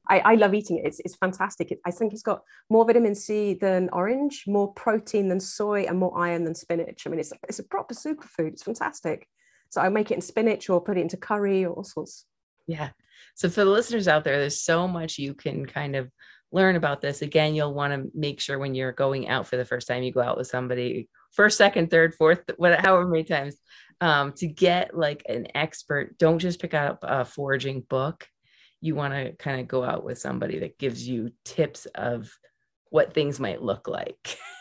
I, 0.10 0.20
I 0.20 0.36
love 0.36 0.54
eating 0.54 0.78
it. 0.78 0.86
It's, 0.86 1.00
it's 1.02 1.16
fantastic. 1.16 1.72
It, 1.72 1.80
I 1.86 1.92
think 1.92 2.14
it's 2.14 2.24
got 2.24 2.42
more 2.70 2.86
vitamin 2.86 3.16
C 3.16 3.54
than 3.54 3.90
orange, 3.92 4.46
more 4.48 4.74
protein 4.74 5.28
than 5.28 5.40
soy, 5.40 5.84
and 5.84 6.00
more 6.00 6.18
iron 6.18 6.46
than 6.46 6.56
spinach. 6.56 7.04
I 7.06 7.10
mean, 7.10 7.20
it's 7.20 7.34
it's 7.48 7.60
a 7.60 7.64
proper 7.64 7.94
superfood. 7.94 8.54
It's 8.54 8.64
fantastic. 8.64 9.28
So 9.70 9.82
I 9.82 9.90
make 9.90 10.12
it 10.12 10.16
in 10.16 10.22
spinach 10.22 10.70
or 10.70 10.82
put 10.82 10.98
it 10.98 11.02
into 11.02 11.18
curry 11.18 11.66
or 11.66 11.74
all 11.74 11.84
sorts. 11.84 12.26
Yeah. 12.68 12.90
So 13.36 13.50
for 13.50 13.64
the 13.64 13.72
listeners 13.72 14.08
out 14.08 14.24
there, 14.24 14.40
there's 14.40 14.62
so 14.62 14.88
much 14.88 15.18
you 15.18 15.34
can 15.34 15.66
kind 15.66 15.96
of 15.96 16.12
learn 16.52 16.76
about 16.76 17.02
this. 17.02 17.22
Again, 17.22 17.56
you'll 17.56 17.74
want 17.74 17.94
to 17.94 18.10
make 18.14 18.40
sure 18.40 18.58
when 18.60 18.76
you're 18.76 18.92
going 18.92 19.28
out 19.28 19.48
for 19.48 19.58
the 19.58 19.66
first 19.66 19.88
time, 19.88 20.04
you 20.04 20.12
go 20.12 20.22
out 20.22 20.38
with 20.38 20.48
somebody 20.48 21.10
first, 21.32 21.58
second, 21.58 21.90
third, 21.90 22.16
fourth, 22.16 22.42
whatever, 22.58 22.82
however 22.82 23.08
many 23.08 23.24
times, 23.24 23.56
um, 24.02 24.34
to 24.34 24.48
get 24.48 24.98
like 24.98 25.24
an 25.28 25.48
expert. 25.56 26.18
Don't 26.18 26.40
just 26.40 26.60
pick 26.60 26.74
up 26.74 27.00
a 27.04 27.26
foraging 27.26 27.82
book. 27.82 28.28
You 28.82 28.96
want 28.96 29.14
to 29.14 29.34
kind 29.34 29.60
of 29.60 29.68
go 29.68 29.84
out 29.84 30.04
with 30.04 30.20
somebody 30.20 30.60
that 30.60 30.78
gives 30.78 31.08
you 31.08 31.32
tips 31.44 31.86
of 31.96 32.32
what 32.90 33.14
things 33.14 33.40
might 33.40 33.62
look 33.62 33.88
like. 33.88 34.38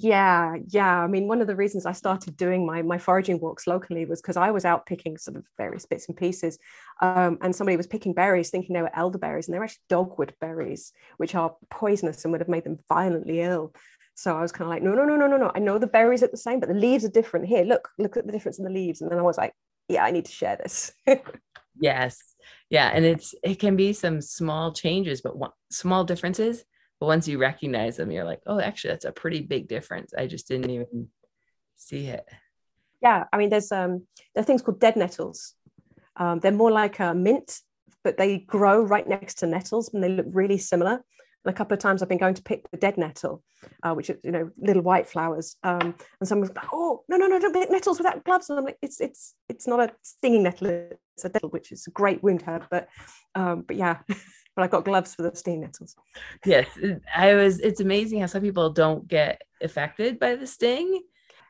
yeah 0.00 0.56
yeah 0.68 1.00
i 1.00 1.06
mean 1.06 1.28
one 1.28 1.40
of 1.40 1.46
the 1.46 1.56
reasons 1.56 1.86
i 1.86 1.92
started 1.92 2.36
doing 2.36 2.64
my 2.66 2.82
my 2.82 2.98
foraging 2.98 3.38
walks 3.40 3.66
locally 3.66 4.04
was 4.04 4.20
because 4.20 4.36
i 4.36 4.50
was 4.50 4.64
out 4.64 4.86
picking 4.86 5.16
sort 5.16 5.36
of 5.36 5.44
various 5.56 5.86
bits 5.86 6.08
and 6.08 6.16
pieces 6.16 6.58
um, 7.00 7.38
and 7.40 7.54
somebody 7.54 7.76
was 7.76 7.86
picking 7.86 8.14
berries 8.14 8.50
thinking 8.50 8.74
they 8.74 8.82
were 8.82 8.96
elderberries 8.96 9.48
and 9.48 9.54
they're 9.54 9.64
actually 9.64 9.82
dogwood 9.88 10.34
berries 10.40 10.92
which 11.16 11.34
are 11.34 11.56
poisonous 11.70 12.24
and 12.24 12.32
would 12.32 12.40
have 12.40 12.48
made 12.48 12.64
them 12.64 12.78
violently 12.88 13.40
ill. 13.40 13.74
So 14.14 14.36
i 14.36 14.42
was 14.42 14.52
kind 14.52 14.66
of 14.66 14.70
like 14.70 14.82
no 14.82 14.92
no 14.94 15.04
no 15.04 15.16
no 15.16 15.26
no 15.26 15.36
no 15.36 15.50
i 15.54 15.58
know 15.58 15.78
the 15.78 15.86
berries 15.86 16.22
are 16.22 16.28
the 16.28 16.36
same 16.36 16.60
but 16.60 16.68
the 16.68 16.74
leaves 16.74 17.04
are 17.04 17.10
different. 17.10 17.46
Here 17.46 17.64
look 17.64 17.88
look 17.98 18.16
at 18.16 18.26
the 18.26 18.32
difference 18.32 18.58
in 18.58 18.64
the 18.64 18.70
leaves. 18.70 19.00
And 19.00 19.10
then 19.10 19.18
i 19.18 19.22
was 19.22 19.38
like 19.38 19.52
yeah 19.88 20.04
i 20.04 20.10
need 20.10 20.26
to 20.26 20.32
share 20.32 20.56
this. 20.56 20.92
Yes. 21.80 22.18
Yeah 22.68 22.90
and 22.92 23.04
it's 23.04 23.34
it 23.42 23.58
can 23.58 23.76
be 23.76 23.94
some 23.94 24.20
small 24.20 24.72
changes 24.72 25.22
but 25.22 25.36
one, 25.36 25.52
small 25.70 26.04
differences 26.04 26.64
but 27.02 27.06
once 27.06 27.26
you 27.26 27.36
recognize 27.36 27.96
them 27.96 28.12
you're 28.12 28.22
like 28.22 28.40
oh 28.46 28.60
actually 28.60 28.90
that's 28.90 29.04
a 29.04 29.10
pretty 29.10 29.40
big 29.40 29.66
difference 29.66 30.14
i 30.16 30.24
just 30.24 30.46
didn't 30.46 30.70
even 30.70 31.08
see 31.74 32.06
it 32.06 32.24
yeah 33.02 33.24
i 33.32 33.36
mean 33.36 33.50
there's 33.50 33.72
um 33.72 34.06
there 34.32 34.42
are 34.42 34.44
things 34.44 34.62
called 34.62 34.78
dead 34.78 34.94
nettles 34.94 35.54
um, 36.14 36.38
they're 36.38 36.52
more 36.52 36.70
like 36.70 37.00
a 37.00 37.12
mint 37.12 37.58
but 38.04 38.16
they 38.18 38.38
grow 38.38 38.80
right 38.82 39.08
next 39.08 39.40
to 39.40 39.48
nettles 39.48 39.92
and 39.92 40.00
they 40.00 40.10
look 40.10 40.26
really 40.30 40.58
similar 40.58 41.02
and 41.44 41.52
a 41.52 41.56
couple 41.56 41.74
of 41.74 41.80
times 41.80 42.02
I've 42.02 42.08
been 42.08 42.18
going 42.18 42.34
to 42.34 42.42
pick 42.42 42.70
the 42.70 42.76
dead 42.76 42.96
nettle, 42.96 43.42
uh, 43.82 43.94
which 43.94 44.10
is 44.10 44.20
you 44.22 44.30
know 44.30 44.50
little 44.58 44.82
white 44.82 45.08
flowers. 45.08 45.56
Um, 45.64 45.96
and 46.20 46.28
someone's 46.28 46.54
like, 46.54 46.66
"Oh 46.72 47.02
no 47.08 47.16
no 47.16 47.26
no! 47.26 47.40
Don't 47.40 47.52
pick 47.52 47.68
nettles 47.68 47.98
without 47.98 48.22
gloves." 48.24 48.48
And 48.48 48.60
I'm 48.60 48.64
like, 48.64 48.78
"It's 48.80 49.00
it's 49.00 49.34
it's 49.48 49.66
not 49.66 49.80
a 49.80 49.92
stinging 50.02 50.44
nettle. 50.44 50.68
It's 51.16 51.24
a 51.24 51.30
nettle, 51.30 51.50
which 51.50 51.72
is 51.72 51.86
a 51.88 51.90
great 51.90 52.22
wound 52.22 52.42
herb." 52.42 52.66
But 52.70 52.88
um, 53.34 53.62
but 53.62 53.74
yeah, 53.74 53.98
but 54.54 54.62
I 54.62 54.68
got 54.68 54.84
gloves 54.84 55.14
for 55.14 55.22
the 55.22 55.34
stinging 55.34 55.62
nettles. 55.62 55.96
Yes, 56.44 56.66
I 57.14 57.34
was. 57.34 57.60
It's 57.60 57.80
amazing 57.80 58.20
how 58.20 58.26
some 58.26 58.42
people 58.42 58.70
don't 58.70 59.06
get 59.08 59.42
affected 59.62 60.18
by 60.18 60.36
the 60.36 60.46
sting, 60.46 61.02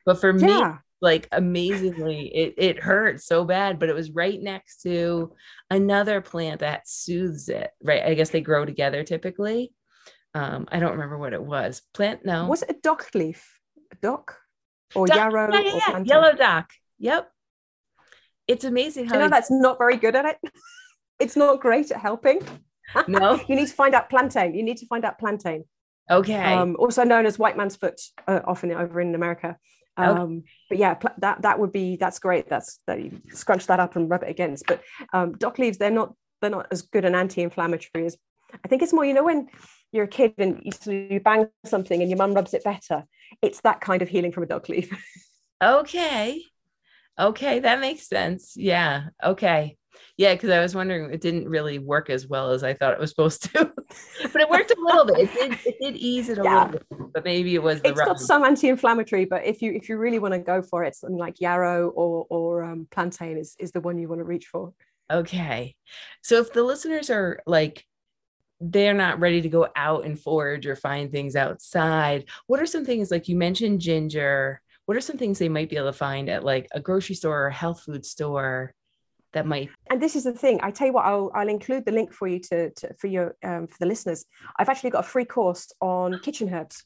but 0.05 0.21
for 0.21 0.33
me, 0.33 0.49
yeah. 0.49 0.79
like 1.01 1.29
amazingly, 1.33 2.27
it 2.35 2.55
it 2.59 2.81
hurt 2.81 3.21
so 3.21 3.45
bad. 3.45 3.79
But 3.79 3.89
it 3.89 3.95
was 3.95 4.11
right 4.11 4.41
next 4.41 4.83
to 4.83 5.33
another 5.71 6.21
plant 6.21 6.61
that 6.61 6.89
soothes 6.89 7.49
it. 7.49 7.71
Right, 7.83 8.03
I 8.03 8.15
guess 8.15 8.31
they 8.31 8.41
grow 8.41 8.65
together 8.65 9.03
typically. 9.05 9.73
Um, 10.35 10.67
I 10.71 10.79
don't 10.79 10.93
remember 10.93 11.19
what 11.19 11.35
it 11.35 11.43
was. 11.43 11.83
Plant, 11.93 12.25
no. 12.25 12.47
Was 12.47 12.63
it 12.63 12.71
a 12.71 12.77
dock 12.83 13.11
leaf? 13.15 13.59
A 13.93 13.97
dock 13.97 14.39
or 14.95 15.07
dock, 15.07 15.17
yarrow? 15.17 15.53
Yeah, 15.53 15.61
yeah, 15.61 15.79
yeah. 15.89 16.03
Yellow 16.05 16.33
dock. 16.33 16.71
Yep. 16.99 17.31
It's 18.49 18.65
amazing 18.65 19.07
how 19.07 19.15
you 19.15 19.21
know 19.21 19.29
that's 19.29 19.51
not 19.51 19.79
very 19.79 19.97
good 19.97 20.17
at 20.17 20.25
it. 20.25 20.53
it's 21.19 21.37
not 21.37 21.61
great 21.61 21.91
at 21.91 22.01
helping. 22.01 22.41
No, 23.09 23.41
you 23.49 23.57
need 23.57 23.69
to 23.69 23.75
find 23.75 23.95
out 23.95 24.11
plantain. 24.11 24.55
You 24.55 24.63
need 24.63 24.79
to 24.79 24.87
find 24.87 25.05
out 25.05 25.19
plantain. 25.19 25.65
Okay. 26.11 26.55
Um, 26.55 26.77
also 26.79 27.05
known 27.05 27.27
as 27.27 27.39
white 27.39 27.57
man's 27.57 27.77
foot, 27.77 28.01
uh, 28.27 28.41
often 28.45 28.73
over 28.73 29.01
in 29.01 29.15
America. 29.15 29.57
Um, 29.97 30.19
okay. 30.19 30.43
But 30.71 30.79
yeah, 30.79 30.95
pl- 30.95 31.15
that 31.19 31.43
that 31.43 31.59
would 31.59 31.73
be 31.73 31.97
that's 31.97 32.19
great. 32.19 32.49
That's 32.49 32.81
that 32.87 33.03
you 33.03 33.21
scrunch 33.31 33.67
that 33.67 33.81
up 33.81 33.97
and 33.97 34.11
rub 34.11 34.23
it 34.23 34.31
against. 34.31 34.67
But 34.67 34.83
um, 35.13 35.33
dock 35.33 35.59
leaves, 35.59 35.79
they're 35.79 35.91
not 35.91 36.15
they're 36.41 36.51
not 36.51 36.67
as 36.71 36.83
good 36.83 37.05
an 37.05 37.15
anti-inflammatory 37.15 38.07
as 38.07 38.17
I 38.65 38.69
think 38.69 38.83
it's 38.83 38.93
more. 38.93 39.05
You 39.05 39.15
know 39.15 39.25
when 39.25 39.49
you're 39.93 40.05
a 40.05 40.09
kid 40.09 40.35
and 40.39 40.63
you, 40.65 40.93
you 41.11 41.21
bang 41.21 41.49
something 41.65 42.01
and 42.01 42.11
your 42.11 42.19
mum 42.19 42.35
rubs 42.35 42.55
it 42.55 42.65
better. 42.65 43.05
It's 43.43 43.61
that 43.61 43.81
kind 43.81 44.03
of 44.03 44.09
healing 44.09 44.33
from 44.33 44.43
a 44.43 44.47
dock 44.47 44.69
leaf. 44.69 44.91
okay. 45.63 46.43
Okay, 47.19 47.59
that 47.61 47.81
makes 47.81 48.09
sense. 48.09 48.55
Yeah. 48.57 49.09
Okay. 49.23 49.77
Yeah, 50.17 50.35
because 50.35 50.51
I 50.51 50.61
was 50.61 50.75
wondering, 50.75 51.13
it 51.13 51.21
didn't 51.21 51.49
really 51.49 51.79
work 51.79 52.11
as 52.11 52.27
well 52.27 52.51
as 52.51 52.63
I 52.63 52.75
thought 52.75 52.93
it 52.93 52.99
was 52.99 53.11
supposed 53.11 53.43
to, 53.45 53.73
but 54.33 54.41
it 54.41 54.49
worked 54.49 54.71
a 54.71 54.77
little 54.81 55.05
bit. 55.07 55.21
It 55.21 55.33
did, 55.35 55.59
it 55.65 55.77
did 55.81 55.97
ease 55.97 56.29
it 56.29 56.39
a 56.39 56.43
yeah. 56.45 56.65
little 56.65 56.79
bit, 56.79 57.13
but 57.13 57.25
maybe 57.25 57.55
it 57.55 57.63
was 57.63 57.81
the. 57.83 57.91
It's 57.91 58.01
got 58.01 58.21
some 58.21 58.45
anti-inflammatory, 58.45 59.25
but 59.25 59.45
if 59.45 59.63
you 59.63 59.73
if 59.73 59.89
you 59.89 59.97
really 59.97 60.19
want 60.19 60.35
to 60.35 60.39
go 60.39 60.63
for 60.63 60.85
it, 60.85 60.95
something 60.95 61.19
like 61.19 61.41
yarrow 61.41 61.89
or 61.89 62.27
or 62.29 62.65
um, 62.65 62.89
plantain 62.91 63.39
is 63.39 63.57
is 63.59 63.73
the 63.73 63.81
one 63.81 63.99
you 63.99 64.09
want 64.09 64.21
to 64.21 64.25
reach 64.25 64.47
for. 64.47 64.73
Okay, 65.11 65.77
so 66.23 66.39
if 66.39 66.53
the 66.53 66.63
listeners 66.63 67.11
are 67.11 67.41
like 67.47 67.85
they're 68.63 68.95
not 68.95 69.19
ready 69.19 69.43
to 69.43 69.49
go 69.49 69.67
out 69.75 70.05
and 70.05 70.19
forage 70.19 70.67
or 70.67 70.77
find 70.77 71.11
things 71.11 71.35
outside. 71.35 72.27
What 72.47 72.61
are 72.61 72.67
some 72.67 72.85
things 72.85 73.11
like 73.11 73.29
you 73.29 73.35
mentioned 73.35 73.81
ginger? 73.81 74.63
What 74.87 74.97
are 74.97 75.01
some 75.01 75.19
things 75.19 75.39
they 75.39 75.49
might 75.49 75.69
be 75.69 75.77
able 75.77 75.89
to 75.89 75.93
find 75.93 76.29
at 76.29 76.45
like 76.45 76.69
a 76.73 76.79
grocery 76.79 77.17
store 77.17 77.43
or 77.43 77.47
a 77.49 77.53
health 77.53 77.83
food 77.83 78.07
store 78.07 78.73
that 79.33 79.47
might? 79.47 79.71
And 79.91 80.01
this 80.01 80.17
is 80.17 80.25
the 80.25 80.33
thing. 80.33 80.61
I 80.63 80.71
tell 80.71 80.87
you 80.87 80.93
what, 80.93 81.05
I'll, 81.05 81.31
I'll 81.35 81.49
include 81.49 81.85
the 81.85 81.93
link 81.93 82.13
for 82.13 82.29
you 82.29 82.39
to, 82.41 82.71
to 82.71 82.95
for 82.95 83.07
your 83.07 83.37
um, 83.43 83.67
for 83.67 83.77
the 83.79 83.87
listeners. 83.87 84.25
I've 84.59 84.69
actually 84.69 84.91
got 84.91 85.05
a 85.05 85.09
free 85.09 85.25
course 85.25 85.73
on 85.81 86.19
kitchen 86.21 86.53
herbs. 86.53 86.85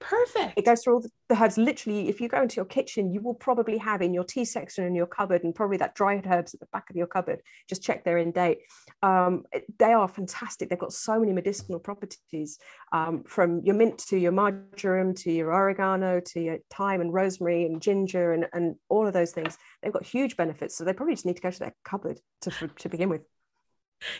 Perfect. 0.00 0.58
It 0.58 0.66
goes 0.66 0.82
through 0.82 0.94
all 0.94 1.00
the, 1.00 1.42
herbs. 1.42 1.56
Literally, 1.56 2.08
if 2.08 2.20
you 2.20 2.28
go 2.28 2.42
into 2.42 2.56
your 2.56 2.64
kitchen, 2.66 3.12
you 3.12 3.22
will 3.22 3.34
probably 3.34 3.78
have 3.78 4.02
in 4.02 4.12
your 4.12 4.24
tea 4.24 4.44
section 4.44 4.84
in 4.84 4.94
your 4.94 5.06
cupboard, 5.06 5.44
and 5.44 5.54
probably 5.54 5.78
that 5.78 5.94
dried 5.94 6.26
herbs 6.26 6.52
at 6.52 6.60
the 6.60 6.66
back 6.72 6.90
of 6.90 6.96
your 6.96 7.06
cupboard. 7.06 7.40
Just 7.68 7.82
check 7.82 8.04
they're 8.04 8.18
in 8.18 8.30
date. 8.30 8.58
Um, 9.02 9.44
they 9.78 9.92
are 9.92 10.08
fantastic. 10.08 10.68
They've 10.68 10.78
got 10.78 10.92
so 10.92 11.18
many 11.18 11.32
medicinal 11.32 11.78
properties, 11.78 12.58
um, 12.92 13.24
from 13.24 13.62
your 13.64 13.74
mint 13.74 13.98
to 14.08 14.18
your 14.18 14.32
marjoram 14.32 15.14
to 15.14 15.32
your 15.32 15.52
oregano 15.52 16.20
to 16.20 16.40
your 16.40 16.58
thyme 16.70 17.00
and 17.00 17.12
rosemary 17.12 17.64
and 17.64 17.80
ginger 17.80 18.32
and, 18.32 18.46
and 18.52 18.76
all 18.88 19.06
of 19.06 19.14
those 19.14 19.32
things. 19.32 19.56
They've 19.82 19.92
got 19.92 20.04
huge 20.04 20.36
benefits. 20.36 20.76
So 20.76 20.84
they 20.84 20.92
probably 20.92 21.14
just 21.14 21.26
need 21.26 21.36
to 21.36 21.42
go 21.42 21.50
to 21.50 21.58
their 21.58 21.74
cupboard 21.84 22.20
to, 22.42 22.50
to 22.50 22.88
begin 22.88 23.08
with 23.08 23.22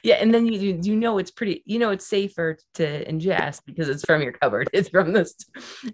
yeah 0.02 0.14
and 0.16 0.32
then 0.32 0.46
you 0.46 0.78
you 0.82 0.96
know 0.96 1.18
it's 1.18 1.30
pretty 1.30 1.62
you 1.66 1.78
know 1.78 1.90
it's 1.90 2.06
safer 2.06 2.56
to 2.74 3.04
ingest 3.04 3.60
because 3.66 3.88
it's 3.88 4.04
from 4.04 4.22
your 4.22 4.32
cupboard 4.32 4.68
it's 4.72 4.88
from 4.88 5.12
this 5.12 5.34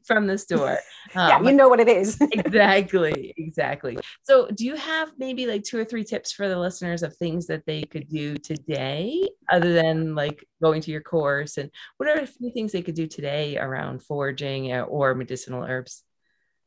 from 0.05 0.27
the 0.27 0.39
store. 0.39 0.79
Um, 1.15 1.29
yeah 1.29 1.51
you 1.51 1.57
know 1.57 1.69
what 1.69 1.81
it 1.81 1.89
is. 1.89 2.19
exactly 2.33 3.35
exactly. 3.37 3.99
So 4.23 4.49
do 4.49 4.65
you 4.65 4.77
have 4.77 5.11
maybe 5.19 5.47
like 5.47 5.65
two 5.65 5.79
or 5.79 5.85
three 5.85 6.05
tips 6.05 6.31
for 6.31 6.47
the 6.47 6.59
listeners 6.59 7.03
of 7.03 7.17
things 7.17 7.49
that 7.49 7.67
they 7.67 7.83
could 7.83 8.09
do 8.09 8.37
today 8.37 9.29
other 9.51 9.73
than 9.73 10.15
like 10.15 10.47
going 10.63 10.81
to 10.83 10.93
your 10.93 11.01
course 11.01 11.57
and 11.57 11.69
what 11.97 12.09
are 12.09 12.21
a 12.21 12.27
few 12.27 12.53
things 12.53 12.71
they 12.71 12.83
could 12.83 12.95
do 12.95 13.09
today 13.09 13.59
around 13.59 14.05
foraging 14.05 14.73
uh, 14.73 14.83
or 14.83 15.15
medicinal 15.15 15.65
herbs? 15.65 16.05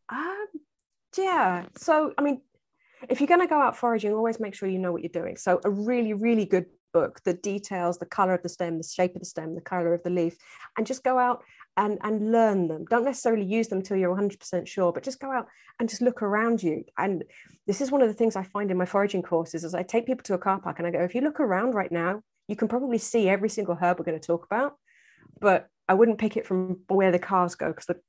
Um 0.10 0.48
yeah 1.16 1.66
so 1.78 2.12
i 2.18 2.22
mean 2.22 2.42
if 3.10 3.20
you're 3.20 3.28
going 3.28 3.42
to 3.42 3.48
go 3.48 3.60
out 3.60 3.78
foraging, 3.78 4.14
always 4.14 4.40
make 4.40 4.56
sure 4.56 4.70
you 4.70 4.80
know 4.80 4.92
what 4.92 5.02
you're 5.02 5.10
doing. 5.10 5.38
So, 5.38 5.60
a 5.64 5.70
really, 5.70 6.14
really 6.14 6.46
good 6.46 6.66
book 6.94 7.22
the 7.24 7.34
details 7.34 7.98
the 7.98 8.06
color 8.06 8.34
of 8.34 8.44
the 8.44 8.50
stem 8.50 8.78
the 8.78 8.84
shape 8.84 9.16
of 9.16 9.22
the 9.22 9.26
stem 9.26 9.56
the 9.56 9.62
color 9.62 9.94
of 9.94 10.04
the 10.04 10.10
leaf 10.10 10.38
and 10.78 10.88
just 10.88 11.04
go 11.04 11.18
out 11.18 11.44
and 11.76 11.98
and 12.04 12.32
learn 12.32 12.68
them 12.68 12.86
don't 12.86 13.04
necessarily 13.04 13.44
use 13.44 13.68
them 13.68 13.80
until 13.80 13.98
you're 13.98 14.16
100% 14.16 14.68
sure 14.68 14.94
but 14.94 15.04
just 15.04 15.20
go 15.20 15.32
out 15.32 15.48
and 15.80 15.90
just 15.90 16.02
look 16.02 16.22
around 16.22 16.62
you 16.62 16.84
and 16.98 17.24
this 17.68 17.82
is 17.82 17.92
one 17.92 18.02
of 18.02 18.08
the 18.08 18.14
things 18.14 18.36
i 18.36 18.44
find 18.44 18.72
in 18.72 18.78
my 18.78 18.86
foraging 18.86 19.24
courses 19.24 19.64
is 19.64 19.74
i 19.74 19.84
take 19.84 20.06
people 20.06 20.24
to 20.24 20.36
a 20.36 20.38
car 20.38 20.60
park 20.60 20.78
and 20.78 20.88
i 20.88 20.92
go 20.92 21.00
if 21.00 21.16
you 21.16 21.22
look 21.22 21.40
around 21.40 21.74
right 21.74 21.92
now 21.92 22.22
you 22.48 22.56
can 22.56 22.68
probably 22.68 22.98
see 22.98 23.28
every 23.28 23.50
single 23.50 23.76
herb 23.76 23.98
we're 23.98 24.06
going 24.06 24.20
to 24.20 24.28
talk 24.28 24.46
about 24.46 24.76
but 25.42 25.68
i 25.90 25.94
wouldn't 25.94 26.20
pick 26.20 26.38
it 26.38 26.46
from 26.46 26.80
where 26.88 27.12
the 27.12 27.20
cars 27.20 27.56
go 27.56 27.68
because 27.70 27.88
the 27.88 28.00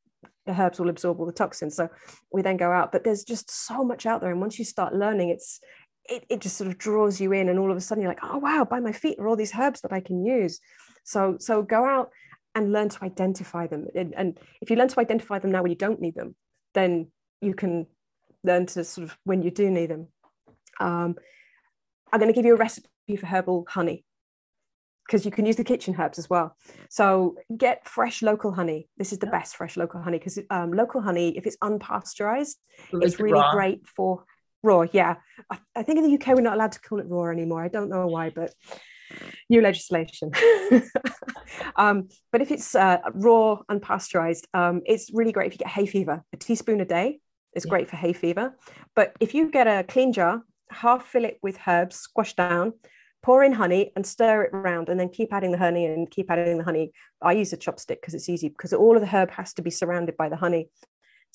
the 0.46 0.60
herbs 0.60 0.78
will 0.78 0.88
absorb 0.88 1.18
all 1.18 1.26
the 1.26 1.32
toxins. 1.32 1.76
So 1.76 1.88
we 2.32 2.42
then 2.42 2.56
go 2.56 2.70
out, 2.70 2.92
but 2.92 3.04
there's 3.04 3.24
just 3.24 3.50
so 3.50 3.84
much 3.84 4.06
out 4.06 4.20
there. 4.20 4.30
And 4.30 4.40
once 4.40 4.58
you 4.58 4.64
start 4.64 4.94
learning, 4.94 5.30
it's 5.30 5.60
it, 6.06 6.24
it 6.28 6.40
just 6.40 6.56
sort 6.56 6.68
of 6.68 6.78
draws 6.78 7.20
you 7.20 7.32
in 7.32 7.48
and 7.48 7.58
all 7.58 7.70
of 7.70 7.76
a 7.76 7.80
sudden 7.80 8.02
you're 8.02 8.10
like 8.10 8.24
oh 8.24 8.38
wow 8.38 8.66
by 8.68 8.80
my 8.80 8.92
feet 8.92 9.18
are 9.18 9.28
all 9.28 9.36
these 9.36 9.54
herbs 9.58 9.80
that 9.80 9.92
i 9.92 10.00
can 10.00 10.24
use 10.24 10.60
so 11.04 11.36
so 11.38 11.62
go 11.62 11.84
out 11.84 12.10
and 12.54 12.72
learn 12.72 12.88
to 12.88 13.04
identify 13.04 13.66
them 13.66 13.86
and, 13.94 14.14
and 14.16 14.38
if 14.60 14.70
you 14.70 14.76
learn 14.76 14.88
to 14.88 15.00
identify 15.00 15.38
them 15.38 15.50
now 15.50 15.62
when 15.62 15.70
you 15.70 15.78
don't 15.78 16.00
need 16.00 16.14
them 16.14 16.34
then 16.74 17.08
you 17.40 17.54
can 17.54 17.86
learn 18.42 18.66
to 18.66 18.84
sort 18.84 19.06
of 19.06 19.16
when 19.24 19.42
you 19.42 19.50
do 19.50 19.70
need 19.70 19.90
them 19.90 20.08
um, 20.80 21.16
i'm 22.12 22.20
going 22.20 22.32
to 22.32 22.36
give 22.36 22.44
you 22.44 22.54
a 22.54 22.58
recipe 22.58 22.88
for 23.16 23.26
herbal 23.26 23.66
honey 23.68 24.04
because 25.06 25.24
you 25.24 25.30
can 25.30 25.44
use 25.44 25.56
the 25.56 25.64
kitchen 25.64 25.94
herbs 25.98 26.18
as 26.18 26.30
well. 26.30 26.56
So 26.88 27.36
get 27.56 27.86
fresh 27.86 28.22
local 28.22 28.52
honey. 28.52 28.88
This 28.96 29.12
is 29.12 29.18
the 29.18 29.26
best 29.26 29.56
fresh 29.56 29.76
local 29.76 30.00
honey 30.00 30.18
because 30.18 30.38
um, 30.50 30.72
local 30.72 31.02
honey, 31.02 31.36
if 31.36 31.46
it's 31.46 31.58
unpasteurized, 31.58 32.54
it's 32.92 33.20
really 33.20 33.34
raw. 33.34 33.52
great 33.52 33.86
for 33.86 34.24
raw 34.64 34.84
yeah 34.92 35.16
I, 35.50 35.58
I, 35.76 35.82
think 35.82 35.98
in 35.98 36.04
the 36.04 36.14
uk 36.14 36.26
we're 36.26 36.40
not 36.40 36.54
allowed 36.54 36.72
to 36.72 36.80
call 36.80 36.98
it 36.98 37.06
raw 37.08 37.30
anymore 37.30 37.62
i 37.62 37.68
don't 37.68 37.88
know 37.88 38.06
why 38.06 38.30
but 38.30 38.52
new 39.48 39.60
legislation. 39.60 40.32
um, 41.76 42.08
but 42.32 42.40
if 42.40 42.50
it's 42.50 42.74
uh, 42.74 42.98
raw, 43.14 43.58
unpasteurized, 43.70 44.44
um, 44.54 44.82
it's 44.86 45.10
really 45.12 45.32
great 45.32 45.48
if 45.48 45.52
you 45.52 45.58
get 45.58 45.68
hay 45.68 45.86
fever. 45.86 46.24
A 46.32 46.36
teaspoon 46.36 46.80
a 46.80 46.84
day 46.84 47.20
is 47.54 47.64
yeah. 47.64 47.70
great 47.70 47.88
for 47.88 47.96
hay 47.96 48.12
fever. 48.12 48.56
But 48.94 49.12
if 49.20 49.34
you 49.34 49.50
get 49.50 49.66
a 49.66 49.84
clean 49.84 50.12
jar, 50.12 50.42
half 50.70 51.06
fill 51.06 51.24
it 51.24 51.38
with 51.42 51.58
herbs, 51.66 51.96
squash 51.96 52.34
down, 52.34 52.72
pour 53.22 53.42
in 53.42 53.52
honey 53.52 53.90
and 53.96 54.06
stir 54.06 54.42
it 54.42 54.50
around 54.52 54.88
and 54.88 55.00
then 55.00 55.08
keep 55.08 55.32
adding 55.32 55.50
the 55.50 55.58
honey 55.58 55.86
and 55.86 56.10
keep 56.10 56.30
adding 56.30 56.58
the 56.58 56.64
honey. 56.64 56.92
I 57.22 57.32
use 57.32 57.52
a 57.52 57.56
chopstick 57.56 58.00
because 58.00 58.14
it's 58.14 58.28
easy 58.28 58.48
because 58.48 58.72
all 58.72 58.96
of 58.96 59.00
the 59.00 59.08
herb 59.08 59.30
has 59.30 59.54
to 59.54 59.62
be 59.62 59.70
surrounded 59.70 60.16
by 60.16 60.28
the 60.28 60.36
honey. 60.36 60.68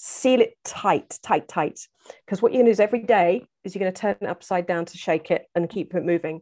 Seal 0.02 0.40
it 0.40 0.54
tight, 0.64 1.20
tight, 1.22 1.50
tight. 1.50 1.82
Because 2.26 2.42
what 2.42 2.54
you're 2.54 2.60
going 2.60 2.68
to 2.68 2.70
do 2.70 2.74
is 2.74 2.80
every 2.80 3.04
day 3.04 3.46
is 3.66 3.76
you're 3.76 3.82
going 3.82 3.94
to 3.94 4.02
turn 4.02 4.16
it 4.22 4.28
upside 4.28 4.66
down 4.66 4.86
to 4.86 4.98
shake 4.98 5.30
it 5.30 5.46
and 5.56 5.70
keep 5.70 5.94
it 5.94 6.06
moving. 6.06 6.40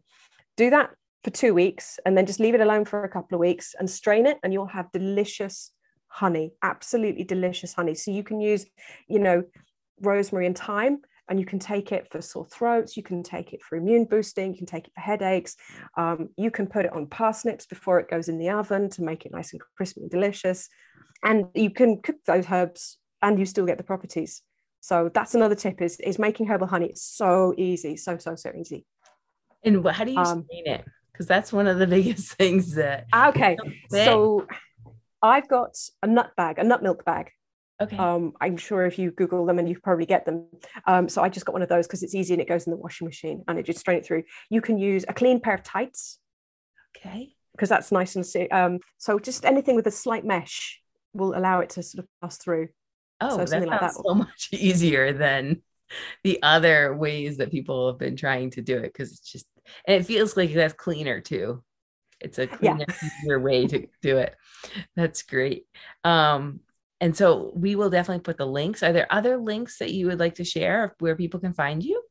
Do 0.57 0.69
that 0.69 0.91
for 1.23 1.31
two 1.31 1.55
weeks 1.55 1.99
and 2.05 2.15
then 2.15 2.27
just 2.27 2.39
leave 2.39 2.53
it 2.53 2.61
alone 2.61 2.85
for 2.85 3.03
a 3.03 3.09
couple 3.09 3.35
of 3.35 3.39
weeks 3.39 3.73
and 3.79 3.89
strain 3.89 4.27
it 4.27 4.37
and 4.43 4.53
you'll 4.53 4.67
have 4.67 4.91
delicious 4.91 5.71
honey, 6.05 6.51
absolutely 6.61 7.23
delicious 7.23 7.73
honey. 7.73 7.95
So 7.95 8.11
you 8.11 8.23
can 8.23 8.39
use, 8.39 8.67
you 9.07 9.17
know, 9.17 9.43
rosemary 10.01 10.45
and 10.45 10.55
thyme 10.55 10.99
and 11.27 11.39
you 11.39 11.45
can 11.47 11.57
take 11.57 11.91
it 11.91 12.07
for 12.11 12.21
sore 12.21 12.45
throats 12.45 12.95
you 12.95 13.01
can 13.01 13.23
take 13.23 13.51
it 13.51 13.63
for 13.63 13.75
immune 13.75 14.05
boosting 14.05 14.51
you 14.51 14.57
can 14.57 14.67
take 14.67 14.85
it 14.85 14.93
for 14.93 15.01
headaches 15.01 15.55
um, 15.97 16.29
you 16.37 16.51
can 16.51 16.67
put 16.67 16.85
it 16.85 16.93
on 16.93 17.07
parsnips 17.07 17.65
before 17.65 17.99
it 17.99 18.07
goes 18.07 18.29
in 18.29 18.37
the 18.37 18.49
oven 18.49 18.89
to 18.91 19.01
make 19.01 19.25
it 19.25 19.31
nice 19.31 19.51
and 19.51 19.61
crispy 19.75 20.01
and 20.01 20.11
delicious 20.11 20.69
and 21.23 21.47
you 21.55 21.71
can 21.71 21.99
cook 21.99 22.17
those 22.27 22.45
herbs 22.51 22.99
and 23.21 23.39
you 23.39 23.45
still 23.45 23.65
get 23.65 23.77
the 23.77 23.83
properties 23.83 24.41
so 24.79 25.09
that's 25.13 25.35
another 25.35 25.55
tip 25.55 25.81
is 25.81 25.99
is 25.99 26.19
making 26.19 26.47
herbal 26.47 26.67
honey 26.67 26.87
it's 26.87 27.03
so 27.03 27.53
easy 27.57 27.97
so 27.97 28.17
so 28.17 28.35
so 28.35 28.51
easy 28.57 28.85
and 29.63 29.87
how 29.89 30.03
do 30.03 30.11
you 30.11 30.17
um, 30.17 30.43
strain 30.43 30.67
it 30.67 30.85
because 31.11 31.27
that's 31.27 31.51
one 31.51 31.67
of 31.67 31.79
the 31.79 31.87
biggest 31.95 32.33
things 32.33 32.75
that 32.75 33.05
okay 33.15 33.57
so 33.89 34.47
i've 35.21 35.47
got 35.47 35.75
a 36.03 36.07
nut 36.07 36.31
bag 36.37 36.59
a 36.59 36.63
nut 36.63 36.83
milk 36.83 37.03
bag 37.05 37.31
Okay. 37.79 37.97
Um, 37.97 38.33
I'm 38.41 38.57
sure 38.57 38.85
if 38.85 38.97
you 38.97 39.11
Google 39.11 39.45
them 39.45 39.59
and 39.59 39.69
you 39.69 39.79
probably 39.79 40.05
get 40.05 40.25
them. 40.25 40.47
Um, 40.85 41.07
so 41.07 41.21
I 41.21 41.29
just 41.29 41.45
got 41.45 41.53
one 41.53 41.61
of 41.61 41.69
those 41.69 41.85
because 41.85 42.01
it's 42.01 42.15
easy 42.15 42.33
and 42.33 42.41
it 42.41 42.47
goes 42.47 42.65
in 42.65 42.71
the 42.71 42.77
washing 42.77 43.05
machine 43.05 43.43
and 43.47 43.59
it 43.59 43.65
just 43.65 43.79
strain 43.79 43.99
it 43.99 44.05
through. 44.05 44.23
You 44.49 44.61
can 44.61 44.77
use 44.77 45.05
a 45.07 45.13
clean 45.13 45.39
pair 45.39 45.53
of 45.53 45.63
tights. 45.63 46.19
Okay. 46.97 47.35
Because 47.51 47.69
that's 47.69 47.91
nice 47.91 48.15
and 48.15 48.51
um, 48.51 48.79
so 48.97 49.19
just 49.19 49.45
anything 49.45 49.75
with 49.75 49.87
a 49.87 49.91
slight 49.91 50.25
mesh 50.25 50.79
will 51.13 51.35
allow 51.35 51.59
it 51.59 51.69
to 51.71 51.83
sort 51.83 52.03
of 52.03 52.09
pass 52.21 52.37
through. 52.37 52.69
Oh, 53.19 53.29
so 53.29 53.37
that 53.37 53.49
sounds 53.49 53.65
like 53.65 53.79
that. 53.79 53.93
so 53.93 54.13
much 54.13 54.49
easier 54.51 55.13
than 55.13 55.61
the 56.23 56.39
other 56.43 56.95
ways 56.95 57.37
that 57.37 57.51
people 57.51 57.87
have 57.87 57.97
been 57.97 58.15
trying 58.15 58.49
to 58.51 58.61
do 58.61 58.77
it 58.77 58.93
because 58.93 59.11
it's 59.11 59.31
just 59.31 59.47
and 59.85 60.01
it 60.01 60.05
feels 60.05 60.37
like 60.37 60.53
that's 60.53 60.73
cleaner 60.73 61.21
too. 61.21 61.63
It's 62.19 62.39
a 62.39 62.47
cleaner, 62.47 62.85
yeah. 62.87 63.09
easier 63.21 63.39
way 63.39 63.67
to 63.67 63.87
do 64.01 64.17
it. 64.17 64.35
That's 64.95 65.21
great. 65.21 65.65
Um, 66.03 66.61
and 66.99 67.15
so 67.15 67.51
we 67.55 67.75
will 67.75 67.91
definitely 67.91 68.23
put 68.23 68.37
the 68.37 68.47
links. 68.47 68.81
Are 68.81 68.91
there 68.91 69.11
other 69.11 69.37
links 69.37 69.77
that 69.77 69.91
you 69.91 70.07
would 70.07 70.19
like 70.19 70.35
to 70.35 70.43
share 70.43 70.95
where 70.99 71.15
people 71.15 71.39
can 71.39 71.53
find 71.53 71.83
you? 71.83 72.01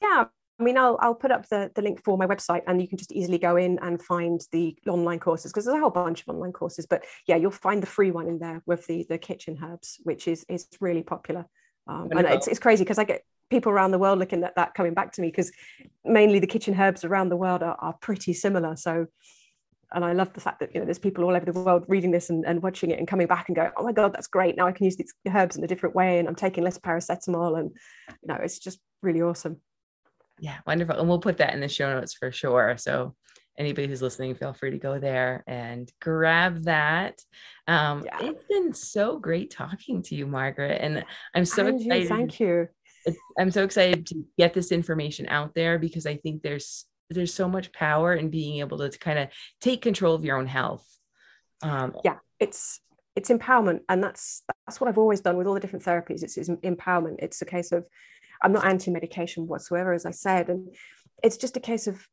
Yeah, 0.00 0.26
I 0.58 0.62
mean, 0.62 0.78
I'll, 0.78 0.96
I'll 1.00 1.14
put 1.14 1.32
up 1.32 1.48
the, 1.48 1.70
the 1.74 1.82
link 1.82 2.04
for 2.04 2.16
my 2.16 2.26
website 2.26 2.62
and 2.66 2.80
you 2.80 2.86
can 2.86 2.96
just 2.96 3.12
easily 3.12 3.38
go 3.38 3.56
in 3.56 3.78
and 3.80 4.00
find 4.00 4.40
the 4.52 4.76
online 4.86 5.18
courses 5.18 5.52
because 5.52 5.64
there's 5.64 5.76
a 5.76 5.80
whole 5.80 5.90
bunch 5.90 6.22
of 6.22 6.28
online 6.28 6.52
courses. 6.52 6.86
But 6.86 7.04
yeah, 7.26 7.36
you'll 7.36 7.50
find 7.50 7.82
the 7.82 7.88
free 7.88 8.12
one 8.12 8.28
in 8.28 8.38
there 8.38 8.62
with 8.64 8.86
the, 8.86 9.04
the 9.08 9.18
kitchen 9.18 9.58
herbs, 9.62 9.98
which 10.04 10.28
is, 10.28 10.46
is 10.48 10.68
really 10.80 11.02
popular. 11.02 11.46
Um, 11.88 12.08
and 12.12 12.26
it's, 12.26 12.46
it's 12.46 12.60
crazy 12.60 12.84
because 12.84 12.98
I 12.98 13.04
get 13.04 13.22
people 13.50 13.72
around 13.72 13.90
the 13.90 13.98
world 13.98 14.18
looking 14.18 14.44
at 14.44 14.54
that 14.54 14.74
coming 14.74 14.94
back 14.94 15.12
to 15.12 15.20
me 15.20 15.28
because 15.28 15.50
mainly 16.04 16.38
the 16.38 16.46
kitchen 16.46 16.78
herbs 16.80 17.04
around 17.04 17.30
the 17.30 17.36
world 17.36 17.62
are, 17.62 17.76
are 17.80 17.94
pretty 17.94 18.32
similar. 18.32 18.76
So 18.76 19.08
and 19.94 20.04
I 20.04 20.12
love 20.12 20.32
the 20.32 20.40
fact 20.40 20.60
that 20.60 20.74
you 20.74 20.80
know 20.80 20.86
there's 20.86 20.98
people 20.98 21.24
all 21.24 21.36
over 21.36 21.44
the 21.44 21.52
world 21.52 21.84
reading 21.88 22.10
this 22.10 22.28
and, 22.28 22.44
and 22.44 22.62
watching 22.62 22.90
it 22.90 22.98
and 22.98 23.06
coming 23.06 23.26
back 23.26 23.48
and 23.48 23.56
going, 23.56 23.70
oh 23.76 23.84
my 23.84 23.92
god, 23.92 24.12
that's 24.12 24.26
great. 24.26 24.56
Now 24.56 24.66
I 24.66 24.72
can 24.72 24.84
use 24.84 24.96
these 24.96 25.14
herbs 25.32 25.56
in 25.56 25.64
a 25.64 25.68
different 25.68 25.94
way, 25.94 26.18
and 26.18 26.28
I'm 26.28 26.34
taking 26.34 26.64
less 26.64 26.78
paracetamol, 26.78 27.58
and 27.58 27.70
you 28.08 28.28
know 28.28 28.38
it's 28.42 28.58
just 28.58 28.80
really 29.02 29.22
awesome. 29.22 29.60
Yeah, 30.38 30.58
wonderful. 30.66 30.98
And 30.98 31.08
we'll 31.08 31.20
put 31.20 31.38
that 31.38 31.54
in 31.54 31.60
the 31.60 31.68
show 31.68 31.92
notes 31.92 32.14
for 32.14 32.32
sure. 32.32 32.76
So 32.76 33.14
anybody 33.58 33.86
who's 33.86 34.02
listening, 34.02 34.34
feel 34.34 34.52
free 34.52 34.72
to 34.72 34.78
go 34.78 34.98
there 34.98 35.44
and 35.46 35.90
grab 36.00 36.64
that. 36.64 37.20
Um, 37.68 38.04
yeah. 38.04 38.18
It's 38.22 38.44
been 38.44 38.72
so 38.74 39.18
great 39.18 39.50
talking 39.50 40.02
to 40.02 40.14
you, 40.14 40.26
Margaret, 40.26 40.80
and 40.80 41.04
I'm 41.34 41.44
so 41.44 41.66
and 41.66 41.80
excited. 41.80 42.02
You, 42.02 42.08
thank 42.08 42.40
you. 42.40 42.68
I'm 43.38 43.50
so 43.50 43.64
excited 43.64 44.06
to 44.08 44.24
get 44.38 44.54
this 44.54 44.72
information 44.72 45.28
out 45.28 45.54
there 45.54 45.78
because 45.78 46.06
I 46.06 46.16
think 46.16 46.42
there's 46.42 46.86
there's 47.10 47.34
so 47.34 47.48
much 47.48 47.72
power 47.72 48.14
in 48.14 48.30
being 48.30 48.60
able 48.60 48.78
to, 48.78 48.88
to 48.88 48.98
kind 48.98 49.18
of 49.18 49.28
take 49.60 49.82
control 49.82 50.14
of 50.14 50.24
your 50.24 50.38
own 50.38 50.46
health 50.46 50.86
um, 51.62 51.94
yeah 52.04 52.16
it's 52.40 52.80
it's 53.16 53.30
empowerment 53.30 53.80
and 53.88 54.02
that's 54.02 54.42
that's 54.66 54.80
what 54.80 54.88
i've 54.88 54.98
always 54.98 55.20
done 55.20 55.36
with 55.36 55.46
all 55.46 55.54
the 55.54 55.60
different 55.60 55.84
therapies 55.84 56.22
it's, 56.22 56.36
it's 56.36 56.48
empowerment 56.48 57.16
it's 57.18 57.40
a 57.42 57.44
case 57.44 57.72
of 57.72 57.86
i'm 58.42 58.52
not 58.52 58.66
anti-medication 58.66 59.46
whatsoever 59.46 59.92
as 59.92 60.06
i 60.06 60.10
said 60.10 60.48
and 60.48 60.68
it's 61.22 61.36
just 61.36 61.56
a 61.56 61.60
case 61.60 61.86
of 61.86 62.06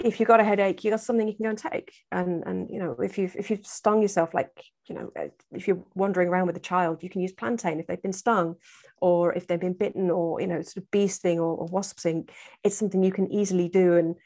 if 0.00 0.20
you've 0.20 0.28
got 0.28 0.40
a 0.40 0.44
headache 0.44 0.84
you 0.84 0.90
got 0.90 1.00
something 1.00 1.26
you 1.26 1.34
can 1.34 1.44
go 1.44 1.50
and 1.50 1.58
take 1.58 1.92
and 2.12 2.42
and 2.46 2.68
you 2.70 2.78
know 2.78 2.92
if 3.00 3.16
you've 3.16 3.34
if 3.36 3.50
you've 3.50 3.66
stung 3.66 4.02
yourself 4.02 4.34
like 4.34 4.50
you 4.86 4.94
know 4.94 5.10
uh, 5.18 5.28
if 5.52 5.66
you're 5.66 5.82
wandering 5.94 6.28
around 6.28 6.46
with 6.46 6.56
a 6.56 6.60
child 6.60 7.02
you 7.02 7.08
can 7.08 7.20
use 7.20 7.32
plantain 7.32 7.80
if 7.80 7.86
they've 7.86 8.02
been 8.02 8.12
stung 8.12 8.56
or 9.00 9.32
if 9.34 9.46
they've 9.46 9.60
been 9.60 9.72
bitten 9.72 10.10
or 10.10 10.40
you 10.40 10.46
know 10.46 10.60
sort 10.60 10.78
of 10.78 10.90
bee 10.90 11.08
sting 11.08 11.38
or, 11.38 11.56
or 11.56 11.66
wasp 11.66 11.98
sting 11.98 12.28
it's 12.62 12.76
something 12.76 13.02
you 13.02 13.12
can 13.12 13.30
easily 13.32 13.68
do 13.68 13.96
and 13.96 14.16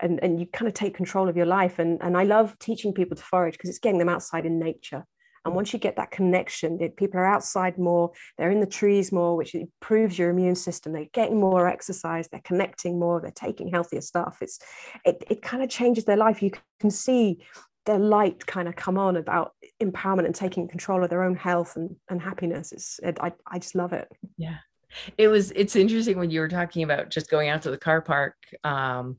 and, 0.00 0.18
and 0.22 0.40
you 0.40 0.46
kind 0.46 0.68
of 0.68 0.74
take 0.74 0.94
control 0.94 1.28
of 1.28 1.36
your 1.36 1.46
life. 1.46 1.78
And, 1.78 2.00
and 2.02 2.16
I 2.16 2.24
love 2.24 2.58
teaching 2.58 2.92
people 2.92 3.16
to 3.16 3.22
forage 3.22 3.54
because 3.54 3.70
it's 3.70 3.78
getting 3.78 3.98
them 3.98 4.08
outside 4.08 4.46
in 4.46 4.58
nature. 4.58 5.06
And 5.44 5.54
once 5.54 5.72
you 5.72 5.78
get 5.78 5.96
that 5.96 6.10
connection, 6.10 6.78
people 6.96 7.18
are 7.18 7.26
outside 7.26 7.78
more, 7.78 8.12
they're 8.36 8.50
in 8.50 8.60
the 8.60 8.66
trees 8.66 9.10
more, 9.10 9.36
which 9.36 9.54
improves 9.54 10.18
your 10.18 10.30
immune 10.30 10.54
system. 10.54 10.92
They're 10.92 11.06
getting 11.12 11.40
more 11.40 11.66
exercise, 11.66 12.28
they're 12.28 12.42
connecting 12.44 12.98
more, 12.98 13.20
they're 13.20 13.30
taking 13.30 13.68
healthier 13.68 14.02
stuff. 14.02 14.38
It's 14.40 14.58
it, 15.04 15.24
it 15.30 15.42
kind 15.42 15.62
of 15.62 15.70
changes 15.70 16.04
their 16.04 16.16
life. 16.16 16.42
You 16.42 16.50
can 16.78 16.90
see 16.90 17.44
their 17.86 17.98
light 17.98 18.46
kind 18.46 18.68
of 18.68 18.76
come 18.76 18.98
on 18.98 19.16
about 19.16 19.52
empowerment 19.82 20.26
and 20.26 20.34
taking 20.34 20.68
control 20.68 21.02
of 21.02 21.08
their 21.08 21.22
own 21.22 21.36
health 21.36 21.76
and, 21.76 21.96
and 22.10 22.20
happiness. 22.20 22.72
It's 22.72 23.00
it, 23.02 23.18
I, 23.20 23.32
I 23.46 23.58
just 23.58 23.74
love 23.74 23.92
it. 23.94 24.08
Yeah. 24.36 24.58
It 25.16 25.28
was 25.28 25.52
it's 25.52 25.76
interesting 25.76 26.18
when 26.18 26.30
you 26.30 26.40
were 26.40 26.48
talking 26.48 26.82
about 26.82 27.10
just 27.10 27.30
going 27.30 27.48
out 27.48 27.62
to 27.62 27.70
the 27.70 27.78
car 27.78 28.02
park. 28.02 28.34
Um, 28.64 29.18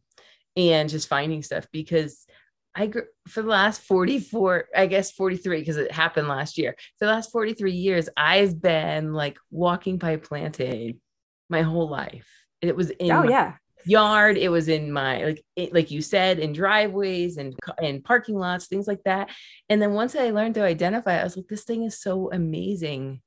and 0.57 0.89
just 0.89 1.07
finding 1.07 1.43
stuff 1.43 1.65
because 1.71 2.25
I 2.73 2.87
grew 2.87 3.03
for 3.27 3.41
the 3.41 3.49
last 3.49 3.81
44, 3.81 4.65
I 4.75 4.85
guess 4.85 5.11
43, 5.11 5.59
because 5.59 5.77
it 5.77 5.91
happened 5.91 6.27
last 6.27 6.57
year. 6.57 6.75
For 6.99 7.05
the 7.05 7.11
last 7.11 7.31
43 7.31 7.71
years, 7.71 8.09
I've 8.15 8.61
been 8.61 9.13
like 9.13 9.37
walking 9.49 9.97
by 9.97 10.17
plantain 10.17 11.01
my 11.49 11.61
whole 11.63 11.89
life. 11.89 12.27
It 12.61 12.75
was 12.75 12.91
in 12.91 13.11
oh, 13.11 13.23
yeah. 13.23 13.55
yard. 13.85 14.37
It 14.37 14.49
was 14.49 14.67
in 14.67 14.91
my 14.91 15.23
like 15.23 15.43
it, 15.55 15.73
like 15.73 15.91
you 15.91 16.01
said, 16.01 16.39
in 16.39 16.53
driveways 16.53 17.37
and 17.37 17.55
and 17.81 18.03
parking 18.03 18.35
lots, 18.35 18.67
things 18.67 18.87
like 18.87 19.01
that. 19.05 19.29
And 19.67 19.81
then 19.81 19.93
once 19.93 20.15
I 20.15 20.29
learned 20.29 20.55
to 20.55 20.63
identify, 20.63 21.19
I 21.19 21.23
was 21.23 21.35
like, 21.35 21.47
this 21.47 21.63
thing 21.63 21.83
is 21.83 21.99
so 21.99 22.31
amazing. 22.31 23.21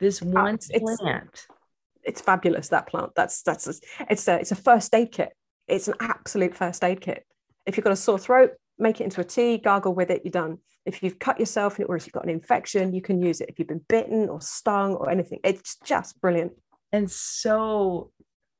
This 0.00 0.22
oh, 0.22 0.26
one 0.26 0.54
oh, 0.54 0.66
it's, 0.70 1.00
plant. 1.00 1.46
It's 2.04 2.20
fabulous, 2.20 2.68
that 2.68 2.88
plant. 2.88 3.12
That's 3.16 3.42
that's 3.42 3.66
it's 4.08 4.28
a 4.28 4.40
it's 4.40 4.52
a 4.52 4.56
first 4.56 4.94
aid 4.94 5.12
kit 5.12 5.32
it's 5.68 5.88
an 5.88 5.94
absolute 6.00 6.54
first 6.54 6.82
aid 6.84 7.00
kit. 7.00 7.24
If 7.66 7.76
you've 7.76 7.84
got 7.84 7.92
a 7.92 7.96
sore 7.96 8.18
throat, 8.18 8.52
make 8.82 9.00
it 9.00 9.04
into 9.04 9.20
a 9.20 9.24
tea, 9.24 9.58
gargle 9.58 9.94
with 9.94 10.10
it, 10.10 10.22
you're 10.24 10.32
done. 10.32 10.58
If 10.84 11.02
you've 11.02 11.18
cut 11.18 11.38
yourself 11.38 11.78
or 11.78 11.96
if 11.96 12.06
you've 12.06 12.12
got 12.12 12.24
an 12.24 12.30
infection, 12.30 12.94
you 12.94 13.00
can 13.00 13.22
use 13.22 13.40
it. 13.40 13.48
If 13.48 13.58
you've 13.58 13.68
been 13.68 13.84
bitten 13.88 14.28
or 14.28 14.40
stung 14.40 14.94
or 14.94 15.10
anything, 15.10 15.38
it's 15.44 15.76
just 15.84 16.20
brilliant. 16.20 16.52
And 16.92 17.10
so 17.10 18.10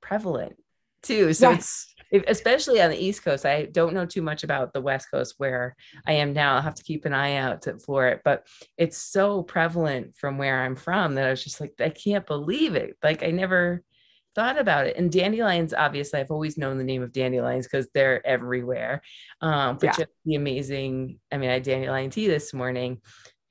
prevalent 0.01 0.57
too. 1.03 1.33
So 1.33 1.51
yes. 1.51 1.87
especially 2.29 2.81
on 2.81 2.91
the 2.91 2.97
East 2.97 3.25
Coast, 3.25 3.45
I 3.45 3.65
don't 3.65 3.95
know 3.95 4.07
too 4.07 4.23
much 4.23 4.45
about 4.45 4.73
the 4.73 4.81
West 4.81 5.09
Coast 5.11 5.35
where 5.39 5.77
I 6.07 6.13
am 6.13 6.33
now. 6.33 6.57
I'll 6.57 6.63
have 6.63 6.77
to 6.77 6.85
keep 6.85 7.05
an 7.05 7.13
eye 7.13 7.37
out 7.37 7.63
to, 7.63 7.79
for 7.79 8.09
it, 8.09 8.21
but 8.25 8.47
it's 8.79 8.99
so 8.99 9.43
prevalent 9.43 10.15
from 10.17 10.39
where 10.39 10.63
I'm 10.63 10.77
from 10.77 11.17
that 11.17 11.27
I 11.27 11.31
was 11.31 11.43
just 11.43 11.61
like, 11.61 11.75
I 11.81 11.91
can't 11.91 12.27
believe 12.27 12.75
it. 12.77 12.97
Like 13.03 13.23
I 13.23 13.31
never 13.31 13.83
thought 14.35 14.59
about 14.59 14.87
it. 14.87 14.97
And 14.97 15.11
dandelions, 15.11 15.75
obviously, 15.75 16.21
I've 16.21 16.31
always 16.31 16.57
known 16.57 16.79
the 16.79 16.85
name 16.85 17.03
of 17.03 17.13
dandelions 17.13 17.67
because 17.67 17.89
they're 17.95 18.27
everywhere. 18.27 19.03
Um, 19.41 19.77
but 19.77 19.87
yeah. 19.87 19.93
just 19.93 20.11
the 20.25 20.35
amazing, 20.37 21.19
I 21.31 21.39
mean, 21.39 21.51
I 21.51 21.55
had 21.55 21.63
dandelion 21.63 22.11
tea 22.11 22.27
this 22.27 22.55
morning. 22.55 23.01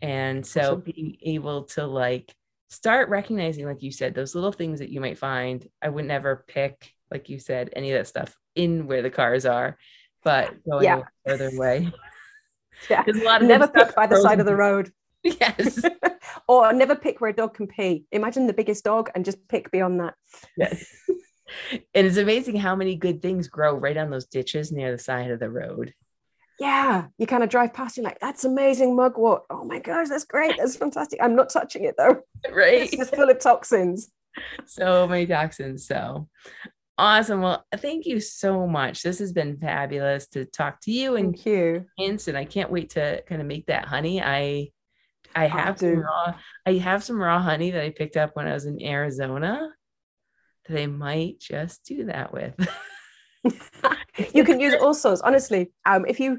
And 0.02 0.46
so 0.46 0.78
being 0.78 1.18
able 1.22 1.66
to 1.66 1.86
like 1.86 2.34
start 2.70 3.10
recognizing, 3.10 3.66
like 3.66 3.84
you 3.84 3.92
said, 3.92 4.16
those 4.16 4.34
little 4.34 4.52
things 4.52 4.80
that 4.80 4.90
you 4.90 5.00
might 5.00 5.18
find, 5.18 5.68
I 5.82 5.90
would 5.90 6.06
never 6.06 6.44
pick, 6.48 6.92
like 7.12 7.30
you 7.30 7.38
said, 7.38 7.70
any 7.76 7.92
of 7.92 8.00
that 8.00 8.08
stuff 8.08 8.36
in 8.56 8.88
where 8.88 9.02
the 9.02 9.10
cars 9.10 9.46
are, 9.46 9.78
but 10.24 10.64
going 10.64 10.86
yeah. 10.86 11.02
further 11.26 11.50
away. 11.50 11.92
Yeah. 12.90 13.04
a 13.08 13.12
lot 13.24 13.44
of 13.44 13.48
never 13.48 13.68
pick 13.68 13.94
by 13.94 14.08
the 14.08 14.20
side 14.20 14.40
of 14.40 14.48
the 14.48 14.56
road. 14.56 14.92
Yes. 15.24 15.84
or 16.52 16.74
never 16.74 16.96
pick 16.96 17.22
where 17.22 17.30
a 17.30 17.34
dog 17.34 17.54
can 17.54 17.68
pee. 17.68 18.06
Imagine 18.12 18.46
the 18.46 18.54
biggest 18.54 18.84
dog 18.84 19.10
and 19.16 19.24
just 19.24 19.48
pick 19.48 19.72
beyond 19.72 20.02
that. 20.02 20.16
Yes. 20.58 20.86
and 21.94 22.08
it's 22.08 22.18
amazing 22.18 22.58
how 22.58 22.76
many 22.76 22.96
good 22.96 23.22
things 23.22 23.48
grow 23.48 23.74
right 23.74 23.96
on 23.96 24.10
those 24.10 24.26
ditches 24.26 24.70
near 24.72 24.92
the 24.92 24.98
side 24.98 25.32
of 25.32 25.40
the 25.40 25.50
road. 25.50 25.94
Yeah, 26.60 27.08
you 27.18 27.26
kind 27.26 27.42
of 27.42 27.50
drive 27.50 27.74
past, 27.74 27.96
you're 27.96 28.04
like, 28.04 28.20
that's 28.20 28.44
amazing 28.44 28.98
mugwort. 28.98 29.44
Oh 29.50 29.64
my 29.64 29.80
gosh, 29.80 30.10
that's 30.10 30.26
great. 30.26 30.58
That's 30.58 30.76
fantastic. 30.76 31.20
I'm 31.22 31.36
not 31.36 31.50
touching 31.50 31.86
it 31.86 31.96
though. 31.98 32.22
Right. 32.52 32.82
It's 32.82 32.98
just 32.98 33.16
full 33.16 33.30
of 33.30 33.40
toxins. 33.40 34.12
So 34.66 35.08
many 35.08 35.26
toxins. 35.28 35.88
So 35.88 36.28
awesome. 36.98 37.42
Well, 37.42 37.66
thank 37.78 38.06
you 38.06 38.20
so 38.20 38.68
much. 38.68 39.04
This 39.04 39.20
has 39.20 39.32
been 39.32 39.58
fabulous 39.58 40.28
to 40.30 40.44
talk 40.46 40.82
to 40.82 40.92
you 40.92 41.16
and 41.16 41.34
Thank 41.34 41.46
you. 41.46 41.86
and 41.98 42.38
I 42.38 42.46
can't 42.46 42.72
wait 42.72 42.92
to 42.92 43.24
kind 43.28 43.42
of 43.42 43.48
make 43.48 43.68
that 43.68 43.86
honey. 43.86 44.22
I 44.22 44.70
I 45.36 45.48
have 45.48 45.80
some 45.80 46.00
raw 46.00 46.34
I 46.66 46.74
have 46.74 47.04
some 47.04 47.22
raw 47.22 47.40
honey 47.40 47.72
that 47.72 47.84
I 47.84 47.90
picked 47.90 48.18
up 48.18 48.36
when 48.36 48.48
I 48.48 48.54
was 48.54 48.66
in 48.66 48.82
Arizona 48.82 49.70
that 50.68 50.80
I 50.80 50.88
might 50.88 51.40
just 51.40 51.84
do 51.86 52.06
that 52.06 52.34
with. 52.34 52.54
you 54.34 54.44
can 54.44 54.60
use 54.60 54.76
all 54.82 54.94
sorts 54.94 55.22
honestly 55.22 55.72
um, 55.86 56.06
if 56.08 56.20
you 56.20 56.38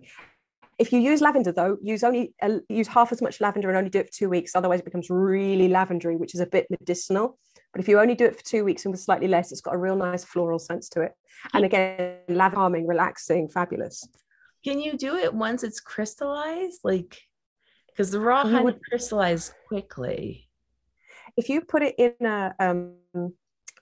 if 0.78 0.92
you 0.92 1.00
use 1.00 1.20
lavender 1.20 1.52
though 1.52 1.76
use 1.82 2.04
only 2.04 2.32
uh, 2.40 2.58
use 2.68 2.86
half 2.86 3.10
as 3.12 3.20
much 3.20 3.40
lavender 3.40 3.68
and 3.68 3.76
only 3.76 3.90
do 3.90 3.98
it 3.98 4.06
for 4.06 4.12
two 4.12 4.28
weeks 4.28 4.52
otherwise 4.54 4.78
it 4.80 4.84
becomes 4.84 5.10
really 5.10 5.68
lavendery 5.68 6.16
which 6.16 6.34
is 6.34 6.40
a 6.40 6.46
bit 6.46 6.66
medicinal 6.70 7.38
but 7.72 7.80
if 7.80 7.88
you 7.88 7.98
only 7.98 8.14
do 8.14 8.24
it 8.24 8.36
for 8.36 8.44
two 8.44 8.64
weeks 8.64 8.84
and 8.84 8.92
with 8.92 9.00
slightly 9.00 9.26
less 9.26 9.50
it's 9.50 9.60
got 9.60 9.74
a 9.74 9.78
real 9.78 9.96
nice 9.96 10.22
floral 10.24 10.60
sense 10.60 10.88
to 10.88 11.00
it 11.00 11.12
and 11.54 11.64
again 11.64 12.18
lavender 12.28 12.56
calming 12.56 12.86
relaxing 12.86 13.48
fabulous 13.48 14.06
Can 14.64 14.78
you 14.80 14.96
do 14.96 15.16
it 15.16 15.34
once 15.34 15.64
it's 15.64 15.80
crystallized? 15.80 16.80
Like 16.84 17.20
because 17.92 18.10
the 18.10 18.20
raw 18.20 18.42
honey 18.42 18.64
would- 18.64 18.80
crystallizes 18.88 19.54
quickly. 19.68 20.48
if 21.36 21.48
you 21.48 21.60
put 21.62 21.82
it 21.82 21.94
in 21.98 22.26
a, 22.26 22.54
um, 22.58 22.94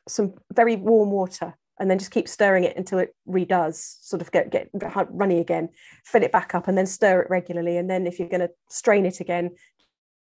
some 0.08 0.34
very 0.52 0.76
warm 0.76 1.10
water 1.10 1.54
and 1.78 1.90
then 1.90 1.98
just 1.98 2.10
keep 2.10 2.28
stirring 2.28 2.64
it 2.64 2.76
until 2.76 2.98
it 2.98 3.14
redoes 3.28 3.96
sort 4.02 4.22
of 4.22 4.30
get, 4.30 4.50
get 4.50 4.68
runny 5.10 5.40
again 5.40 5.68
fill 6.04 6.22
it 6.22 6.30
back 6.32 6.54
up 6.54 6.68
and 6.68 6.76
then 6.76 6.86
stir 6.86 7.22
it 7.22 7.30
regularly 7.30 7.76
and 7.76 7.88
then 7.90 8.06
if 8.06 8.18
you're 8.18 8.28
going 8.28 8.40
to 8.40 8.50
strain 8.68 9.06
it 9.06 9.20
again 9.20 9.50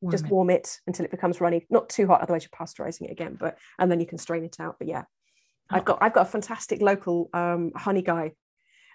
Warm 0.01 0.11
just 0.11 0.25
it. 0.25 0.31
warm 0.31 0.49
it 0.49 0.79
until 0.87 1.05
it 1.05 1.11
becomes 1.11 1.39
runny 1.41 1.65
not 1.69 1.89
too 1.89 2.07
hot 2.07 2.21
otherwise 2.21 2.43
you're 2.43 2.57
pasteurizing 2.67 3.03
it 3.03 3.11
again 3.11 3.37
but 3.39 3.57
and 3.77 3.91
then 3.91 3.99
you 3.99 4.07
can 4.07 4.17
strain 4.17 4.43
it 4.43 4.57
out 4.59 4.77
but 4.79 4.87
yeah 4.87 5.03
i've 5.69 5.85
got 5.85 5.99
i've 6.01 6.13
got 6.13 6.27
a 6.27 6.29
fantastic 6.31 6.81
local 6.81 7.29
um, 7.33 7.71
honey 7.75 8.01
guy 8.01 8.31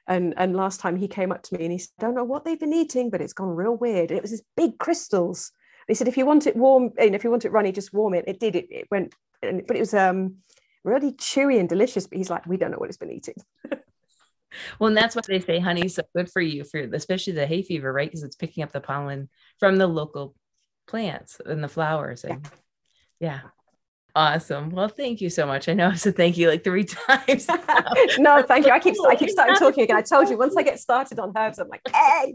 and 0.07 0.35
and 0.37 0.57
last 0.57 0.81
time 0.81 0.97
he 0.97 1.09
came 1.09 1.33
up 1.33 1.43
to 1.43 1.57
me 1.57 1.65
and 1.65 1.73
he 1.73 1.79
said 1.79 1.91
i 2.01 2.03
don't 2.03 2.15
know 2.15 2.25
what 2.25 2.45
they've 2.45 2.61
been 2.61 2.73
eating 2.73 3.11
but 3.11 3.21
it's 3.21 3.33
gone 3.33 3.49
real 3.49 3.77
weird 3.77 4.11
and 4.11 4.19
it 4.19 4.23
was 4.23 4.31
this 4.31 4.43
big 4.57 4.79
crystals 4.79 5.53
he 5.89 5.95
said 5.95 6.09
if 6.09 6.17
you 6.17 6.27
want 6.27 6.47
it 6.47 6.57
warm 6.57 6.91
and 6.99 7.15
if 7.15 7.25
you 7.25 7.31
want 7.31 7.45
it 7.45 7.53
runny 7.53 7.73
just 7.73 7.93
warm 7.93 8.15
it 8.15 8.25
it 8.27 8.41
did 8.41 8.57
it, 8.57 8.67
it 8.71 8.87
went 8.91 9.15
and, 9.43 9.67
but 9.67 9.77
it 9.77 9.81
was 9.81 9.95
um 9.95 10.37
really 10.85 11.13
chewy 11.13 11.59
and 11.59 11.69
delicious 11.69 12.07
but 12.07 12.19
he's 12.19 12.31
like 12.31 12.47
we 12.47 12.57
don't 12.57 12.71
know 12.71 12.79
what 12.79 12.89
it's 12.89 12.99
been 12.99 13.13
eating 13.13 13.35
Well, 14.79 14.89
and 14.89 14.97
that's 14.97 15.15
why 15.15 15.23
they 15.27 15.41
say 15.41 15.59
honey's 15.59 15.97
so 15.97 16.03
good 16.15 16.31
for 16.31 16.41
you 16.41 16.65
for 16.65 16.81
especially 16.81 17.35
the 17.35 17.47
hay 17.47 17.63
fever, 17.63 17.93
right? 17.93 18.09
Because 18.09 18.23
it's 18.23 18.37
picking 18.37 18.63
up 18.63 18.73
the 18.73 18.81
pollen 18.81 19.29
from 19.59 19.77
the 19.77 19.87
local 19.87 20.35
plants 20.87 21.41
and 21.45 21.63
the 21.63 21.69
flowers. 21.69 22.25
And 22.25 22.49
yeah. 23.21 23.41
Awesome. 24.17 24.71
Well, 24.71 24.89
thank 24.89 25.21
you 25.21 25.29
so 25.29 25.47
much. 25.47 25.69
I 25.69 25.75
know 25.75 25.89
I 25.89 25.95
said 25.95 26.17
thank 26.17 26.39
you 26.39 26.49
like 26.49 26.65
three 26.65 26.85
times. 27.09 27.47
no 28.19 28.43
thank 28.43 28.67
you 28.67 28.73
i 28.73 28.79
keep 28.79 28.95
i 29.09 29.15
keep 29.15 29.29
starting 29.29 29.55
talking 29.55 29.85
again 29.85 29.97
i 29.97 30.01
told 30.15 30.29
you 30.31 30.39
once 30.39 30.57
i 30.57 30.63
get 30.63 30.81
started 30.81 31.19
on 31.19 31.33
herbs 31.37 31.59
i'm 31.59 31.69
like 31.69 31.83
hey 31.95 32.35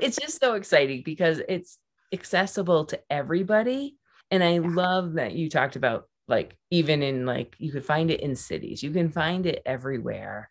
it's 0.00 0.16
just 0.16 0.40
so 0.40 0.54
exciting 0.54 1.02
because 1.04 1.42
it's 1.48 1.78
accessible 2.12 2.84
to 2.86 3.00
everybody. 3.10 3.96
And 4.30 4.42
I 4.42 4.58
Yeah. 4.58 4.60
love 4.60 5.14
that 5.14 5.32
you 5.34 5.50
talked 5.50 5.76
about 5.76 6.08
like 6.28 6.56
even 6.70 7.02
in 7.02 7.26
like 7.26 7.54
you 7.58 7.72
could 7.72 7.84
find 7.84 8.10
it 8.10 8.20
in 8.20 8.36
cities, 8.36 8.82
you 8.82 8.90
can 8.90 9.10
find 9.10 9.46
it 9.46 9.62
everywhere. 9.66 10.48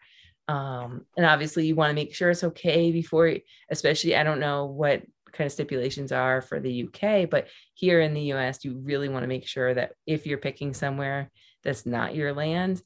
Um, 0.47 1.05
and 1.17 1.25
obviously 1.25 1.65
you 1.65 1.75
want 1.75 1.89
to 1.89 1.95
make 1.95 2.13
sure 2.13 2.29
it's 2.29 2.43
okay 2.43 2.91
before, 2.91 3.33
especially 3.71 4.15
I 4.15 4.23
don't 4.23 4.41
know 4.41 4.65
what 4.65 5.03
kind 5.33 5.45
of 5.45 5.51
stipulations 5.51 6.11
are 6.11 6.41
for 6.41 6.59
the 6.59 6.87
UK, 6.87 7.29
but 7.29 7.47
here 7.73 8.01
in 8.01 8.13
the 8.13 8.33
US, 8.33 8.63
you 8.63 8.79
really 8.83 9.09
want 9.09 9.23
to 9.23 9.27
make 9.27 9.47
sure 9.47 9.73
that 9.73 9.93
if 10.05 10.25
you're 10.25 10.37
picking 10.37 10.73
somewhere 10.73 11.31
that's 11.63 11.85
not 11.85 12.15
your 12.15 12.33
land, 12.33 12.81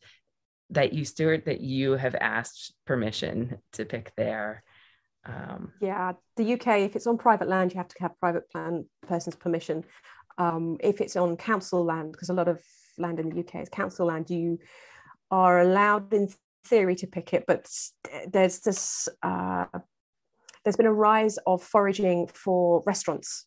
that 0.70 0.94
you 0.94 1.06
steward 1.06 1.46
that 1.46 1.62
you 1.62 1.94
have 1.94 2.16
asked 2.16 2.74
permission 2.86 3.58
to 3.74 3.86
pick 3.86 4.12
there. 4.16 4.64
Um, 5.26 5.74
Yeah, 5.82 6.14
the 6.36 6.54
UK, 6.54 6.82
if 6.82 6.96
it's 6.96 7.08
on 7.08 7.18
private 7.18 7.48
land, 7.48 7.74
you 7.74 7.78
have 7.78 7.88
to 7.90 7.96
have 8.00 8.20
private 8.20 8.50
plan 8.50 8.86
person's 9.08 9.36
permission. 9.36 9.84
Um, 10.38 10.78
if 10.80 11.02
it's 11.02 11.16
on 11.16 11.38
council 11.38 11.84
land, 11.84 12.12
because 12.12 12.30
a 12.30 12.34
lot 12.34 12.48
of 12.48 12.62
land 12.98 13.20
in 13.20 13.30
the 13.30 13.40
UK 13.40 13.56
is 13.62 13.70
council 13.70 14.08
land, 14.08 14.30
you 14.30 14.60
are 15.32 15.60
allowed 15.60 16.14
in 16.14 16.30
theory 16.66 16.96
to 16.96 17.08
pick 17.08 17.34
it, 17.34 17.46
but 17.48 17.70
there's 18.28 18.60
this 18.60 19.10
uh, 19.24 19.66
there's 20.68 20.76
been 20.76 20.86
a 20.86 20.92
rise 20.92 21.38
of 21.48 21.64
foraging 21.64 22.28
for 22.28 22.84
restaurants 22.86 23.46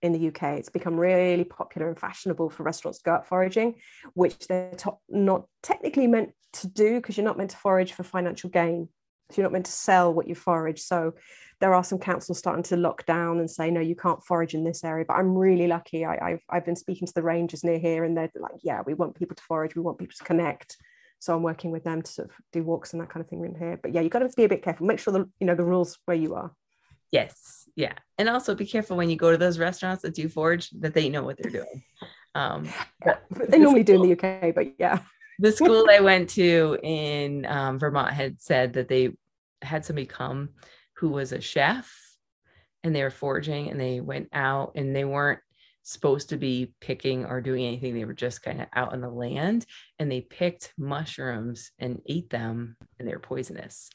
in 0.00 0.12
the 0.12 0.28
UK. 0.28 0.58
It's 0.58 0.70
become 0.70 0.98
really 0.98 1.44
popular 1.44 1.86
and 1.86 1.98
fashionable 1.98 2.48
for 2.48 2.62
restaurants 2.62 3.00
to 3.00 3.04
go 3.04 3.12
out 3.12 3.28
foraging, 3.28 3.74
which 4.14 4.48
they're 4.48 4.72
to- 4.78 4.96
not 5.10 5.44
technically 5.62 6.06
meant 6.06 6.30
to 6.54 6.68
do 6.68 6.94
because 6.94 7.18
you're 7.18 7.26
not 7.26 7.36
meant 7.36 7.50
to 7.50 7.58
forage 7.58 7.92
for 7.92 8.04
financial 8.04 8.48
gain. 8.48 8.88
So 9.28 9.36
you're 9.36 9.42
not 9.42 9.52
meant 9.52 9.66
to 9.66 9.72
sell 9.72 10.14
what 10.14 10.26
you 10.26 10.34
forage. 10.34 10.80
So 10.80 11.12
there 11.60 11.74
are 11.74 11.84
some 11.84 11.98
councils 11.98 12.38
starting 12.38 12.62
to 12.62 12.76
lock 12.78 13.04
down 13.04 13.38
and 13.38 13.50
say, 13.50 13.70
no, 13.70 13.82
you 13.82 13.94
can't 13.94 14.24
forage 14.24 14.54
in 14.54 14.64
this 14.64 14.82
area. 14.82 15.04
But 15.06 15.18
I'm 15.18 15.36
really 15.36 15.66
lucky. 15.66 16.06
I, 16.06 16.16
I've, 16.26 16.42
I've 16.48 16.64
been 16.64 16.74
speaking 16.74 17.06
to 17.06 17.12
the 17.14 17.22
rangers 17.22 17.64
near 17.64 17.78
here 17.78 18.04
and 18.04 18.16
they're 18.16 18.30
like, 18.34 18.62
yeah, 18.62 18.80
we 18.86 18.94
want 18.94 19.14
people 19.14 19.36
to 19.36 19.42
forage. 19.42 19.76
We 19.76 19.82
want 19.82 19.98
people 19.98 20.16
to 20.16 20.24
connect. 20.24 20.78
So 21.18 21.36
I'm 21.36 21.42
working 21.42 21.70
with 21.70 21.84
them 21.84 22.00
to 22.00 22.10
sort 22.10 22.30
of 22.30 22.34
do 22.50 22.64
walks 22.64 22.94
and 22.94 23.02
that 23.02 23.10
kind 23.10 23.22
of 23.22 23.28
thing 23.28 23.44
in 23.44 23.54
here. 23.54 23.78
But 23.80 23.92
yeah, 23.92 24.00
you've 24.00 24.10
got 24.10 24.20
to 24.20 24.30
be 24.34 24.44
a 24.44 24.48
bit 24.48 24.62
careful. 24.62 24.86
Make 24.86 25.00
sure 25.00 25.12
the 25.12 25.28
you 25.38 25.46
know 25.46 25.54
the 25.54 25.64
rules 25.64 25.98
where 26.06 26.16
you 26.16 26.34
are. 26.34 26.50
Yes. 27.12 27.68
Yeah. 27.76 27.92
And 28.18 28.28
also 28.28 28.54
be 28.54 28.66
careful 28.66 28.96
when 28.96 29.10
you 29.10 29.16
go 29.16 29.30
to 29.30 29.38
those 29.38 29.58
restaurants 29.58 30.02
that 30.02 30.14
do 30.14 30.28
forage 30.28 30.70
that 30.80 30.94
they 30.94 31.08
know 31.08 31.22
what 31.22 31.38
they're 31.40 31.52
doing. 31.52 31.82
Um, 32.34 32.68
but 33.04 33.22
They 33.48 33.58
normally 33.58 33.84
do 33.84 34.02
in 34.02 34.08
the 34.08 34.12
UK, 34.12 34.54
but 34.54 34.74
yeah. 34.78 35.00
the 35.38 35.52
school 35.60 35.86
I 35.90 36.00
went 36.00 36.30
to 36.30 36.78
in 36.82 37.46
um, 37.46 37.78
Vermont 37.78 38.12
had 38.12 38.40
said 38.40 38.72
that 38.72 38.88
they 38.88 39.10
had 39.60 39.84
somebody 39.84 40.06
come 40.06 40.50
who 40.96 41.10
was 41.10 41.32
a 41.32 41.40
chef 41.40 41.94
and 42.82 42.94
they 42.94 43.02
were 43.02 43.10
foraging 43.10 43.70
and 43.70 43.80
they 43.80 44.00
went 44.00 44.28
out 44.32 44.72
and 44.74 44.96
they 44.96 45.04
weren't 45.04 45.40
supposed 45.82 46.28
to 46.30 46.36
be 46.36 46.72
picking 46.80 47.26
or 47.26 47.40
doing 47.40 47.66
anything. 47.66 47.94
They 47.94 48.04
were 48.04 48.12
just 48.14 48.42
kind 48.42 48.60
of 48.60 48.68
out 48.74 48.92
on 48.92 49.00
the 49.00 49.10
land 49.10 49.66
and 49.98 50.10
they 50.10 50.20
picked 50.20 50.72
mushrooms 50.78 51.72
and 51.78 52.00
ate 52.06 52.30
them 52.30 52.76
and 52.98 53.06
they 53.06 53.12
were 53.12 53.18
poisonous. 53.18 53.90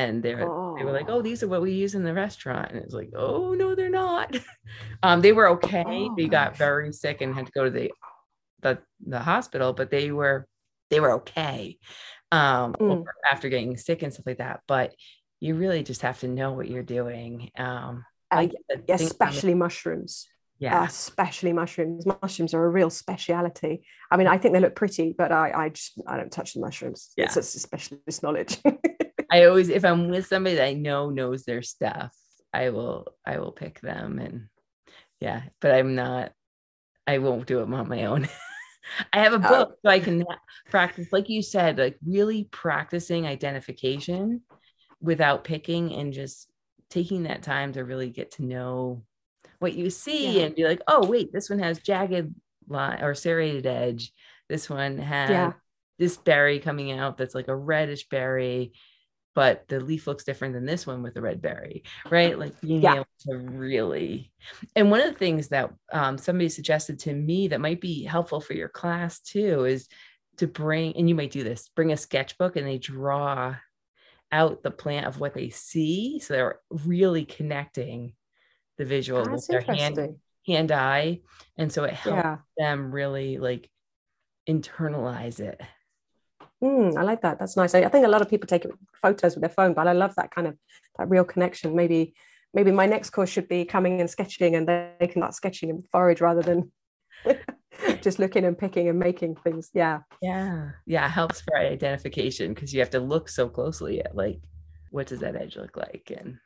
And 0.00 0.22
they're 0.22 0.36
they 0.76 0.84
were 0.84 0.92
like, 0.98 1.08
oh, 1.08 1.22
these 1.22 1.42
are 1.42 1.48
what 1.48 1.62
we 1.62 1.72
use 1.72 1.94
in 1.94 2.04
the 2.04 2.12
restaurant. 2.12 2.68
And 2.70 2.78
it's 2.82 2.92
like, 3.00 3.10
oh 3.16 3.54
no, 3.54 3.74
they're 3.74 3.88
not. 4.04 4.28
um, 5.02 5.20
they 5.24 5.32
were 5.32 5.48
okay. 5.56 5.84
Oh, 6.10 6.14
they 6.16 6.28
got 6.28 6.50
gosh. 6.52 6.58
very 6.58 6.92
sick 6.92 7.22
and 7.22 7.34
had 7.34 7.46
to 7.46 7.52
go 7.52 7.64
to 7.64 7.70
the 7.70 7.90
the, 8.64 8.78
the 9.06 9.18
hospital, 9.20 9.72
but 9.72 9.90
they 9.90 10.10
were 10.10 10.38
they 10.90 11.00
were 11.00 11.12
okay 11.20 11.78
um 12.32 12.74
Mm. 12.80 13.04
after 13.32 13.48
getting 13.48 13.76
sick 13.76 14.02
and 14.02 14.12
stuff 14.12 14.26
like 14.26 14.38
that. 14.38 14.60
But 14.66 14.88
you 15.40 15.54
really 15.54 15.82
just 15.82 16.02
have 16.02 16.18
to 16.20 16.28
know 16.28 16.50
what 16.52 16.68
you're 16.72 16.82
doing. 17.00 17.50
Um 17.56 18.04
Uh, 18.30 18.48
thing- 18.48 18.52
especially 19.00 19.54
mushrooms. 19.54 20.12
yeah. 20.58 20.84
especially 20.84 21.52
mushrooms. 21.62 22.04
Mushrooms 22.22 22.52
are 22.54 22.64
a 22.64 22.72
real 22.78 22.90
speciality. 22.90 23.74
I 24.10 24.16
mean, 24.18 24.26
I 24.34 24.36
think 24.38 24.52
they 24.54 24.60
look 24.60 24.74
pretty, 24.82 25.14
but 25.20 25.30
I, 25.32 25.46
I 25.62 25.68
just 25.78 25.92
I 26.10 26.14
don't 26.18 26.32
touch 26.38 26.50
the 26.54 26.60
mushrooms. 26.60 27.00
Yeah. 27.16 27.24
It's 27.26 27.34
just 27.36 27.58
specialist 27.68 28.22
knowledge. 28.24 28.54
I 29.30 29.44
always 29.44 29.68
if 29.68 29.84
I'm 29.84 30.08
with 30.08 30.26
somebody 30.26 30.56
that 30.56 30.66
I 30.66 30.72
know 30.74 31.10
knows 31.10 31.44
their 31.44 31.62
stuff, 31.62 32.14
I 32.52 32.70
will 32.70 33.06
I 33.24 33.38
will 33.38 33.52
pick 33.52 33.80
them 33.80 34.18
and 34.18 34.48
yeah, 35.20 35.42
but 35.60 35.72
I'm 35.72 35.94
not 35.94 36.32
I 37.06 37.18
won't 37.18 37.46
do 37.46 37.60
it 37.60 37.72
on 37.72 37.88
my 37.88 38.04
own. 38.04 38.28
I 39.12 39.20
have 39.20 39.32
a 39.32 39.36
Oh. 39.44 39.48
book 39.48 39.78
so 39.84 39.90
I 39.90 39.98
can 39.98 40.24
practice 40.70 41.08
like 41.12 41.28
you 41.28 41.42
said 41.42 41.78
like 41.78 41.98
really 42.06 42.44
practicing 42.44 43.26
identification 43.26 44.42
without 45.00 45.44
picking 45.44 45.92
and 45.94 46.12
just 46.12 46.48
taking 46.88 47.24
that 47.24 47.42
time 47.42 47.72
to 47.72 47.84
really 47.84 48.10
get 48.10 48.32
to 48.32 48.44
know 48.44 49.02
what 49.58 49.74
you 49.74 49.90
see 49.90 50.38
Yeah. 50.38 50.44
and 50.46 50.54
be 50.54 50.64
like, 50.64 50.80
"Oh, 50.86 51.06
wait, 51.06 51.32
this 51.32 51.50
one 51.50 51.58
has 51.58 51.80
jagged 51.80 52.32
line 52.68 53.02
or 53.02 53.14
serrated 53.14 53.66
edge. 53.66 54.12
This 54.48 54.70
one 54.70 54.98
has 54.98 55.30
Yeah. 55.30 55.52
this 55.98 56.16
berry 56.16 56.58
coming 56.60 56.92
out 56.92 57.16
that's 57.16 57.34
like 57.34 57.48
a 57.48 57.56
reddish 57.56 58.08
berry." 58.08 58.72
But 59.36 59.68
the 59.68 59.78
leaf 59.78 60.06
looks 60.06 60.24
different 60.24 60.54
than 60.54 60.64
this 60.64 60.86
one 60.86 61.02
with 61.02 61.12
the 61.12 61.20
red 61.20 61.42
berry, 61.42 61.84
right? 62.10 62.38
Like 62.38 62.58
being 62.62 62.82
Yeah. 62.82 62.94
able 62.94 63.06
to 63.28 63.36
really. 63.36 64.32
And 64.74 64.90
one 64.90 65.02
of 65.02 65.12
the 65.12 65.18
things 65.18 65.48
that 65.48 65.72
um, 65.92 66.16
somebody 66.16 66.48
suggested 66.48 66.98
to 67.00 67.12
me 67.12 67.48
that 67.48 67.60
might 67.60 67.82
be 67.82 68.02
helpful 68.02 68.40
for 68.40 68.54
your 68.54 68.70
class 68.70 69.20
too 69.20 69.66
is 69.66 69.88
to 70.38 70.46
bring, 70.46 70.96
and 70.96 71.06
you 71.06 71.14
might 71.14 71.30
do 71.32 71.44
this, 71.44 71.68
bring 71.76 71.92
a 71.92 71.98
sketchbook 71.98 72.56
and 72.56 72.66
they 72.66 72.78
draw 72.78 73.54
out 74.32 74.62
the 74.62 74.70
plant 74.70 75.04
of 75.04 75.20
what 75.20 75.34
they 75.34 75.50
see. 75.50 76.18
So 76.18 76.32
they're 76.32 76.60
really 76.70 77.26
connecting 77.26 78.14
the 78.78 78.86
visual 78.86 79.30
with 79.30 79.46
their 79.48 79.60
hand, 79.60 80.16
hand 80.46 80.72
eye. 80.72 81.20
And 81.58 81.70
so 81.70 81.84
it 81.84 81.92
helps 81.92 82.16
Yeah. 82.16 82.38
them 82.56 82.90
really 82.90 83.36
like 83.36 83.68
internalize 84.48 85.40
it. 85.40 85.60
Mm, 86.62 86.96
I 86.96 87.02
like 87.02 87.20
that. 87.22 87.38
That's 87.38 87.56
nice. 87.56 87.74
I, 87.74 87.80
I 87.80 87.88
think 87.88 88.06
a 88.06 88.08
lot 88.08 88.22
of 88.22 88.30
people 88.30 88.46
take 88.46 88.66
photos 89.00 89.34
with 89.34 89.42
their 89.42 89.50
phone, 89.50 89.74
but 89.74 89.86
I 89.86 89.92
love 89.92 90.14
that 90.16 90.30
kind 90.30 90.46
of 90.46 90.56
that 90.98 91.08
real 91.08 91.24
connection. 91.24 91.76
Maybe 91.76 92.14
maybe 92.54 92.70
my 92.70 92.86
next 92.86 93.10
course 93.10 93.28
should 93.28 93.48
be 93.48 93.64
coming 93.64 94.00
and 94.00 94.08
sketching 94.08 94.54
and 94.54 94.66
they 94.66 95.08
can 95.08 95.20
start 95.20 95.34
sketching 95.34 95.70
and 95.70 95.86
forage 95.88 96.22
rather 96.22 96.42
than 96.42 96.72
just 98.00 98.18
looking 98.18 98.44
and 98.44 98.56
picking 98.56 98.88
and 98.88 98.98
making 98.98 99.36
things. 99.36 99.70
Yeah. 99.74 100.00
Yeah. 100.22 100.70
Yeah 100.86 101.06
it 101.06 101.10
helps 101.10 101.42
for 101.42 101.58
identification 101.58 102.54
because 102.54 102.72
you 102.72 102.80
have 102.80 102.90
to 102.90 103.00
look 103.00 103.28
so 103.28 103.48
closely 103.48 104.00
at 104.00 104.16
like 104.16 104.40
what 104.90 105.08
does 105.08 105.20
that 105.20 105.36
edge 105.36 105.56
look 105.56 105.76
like 105.76 106.10
and 106.16 106.38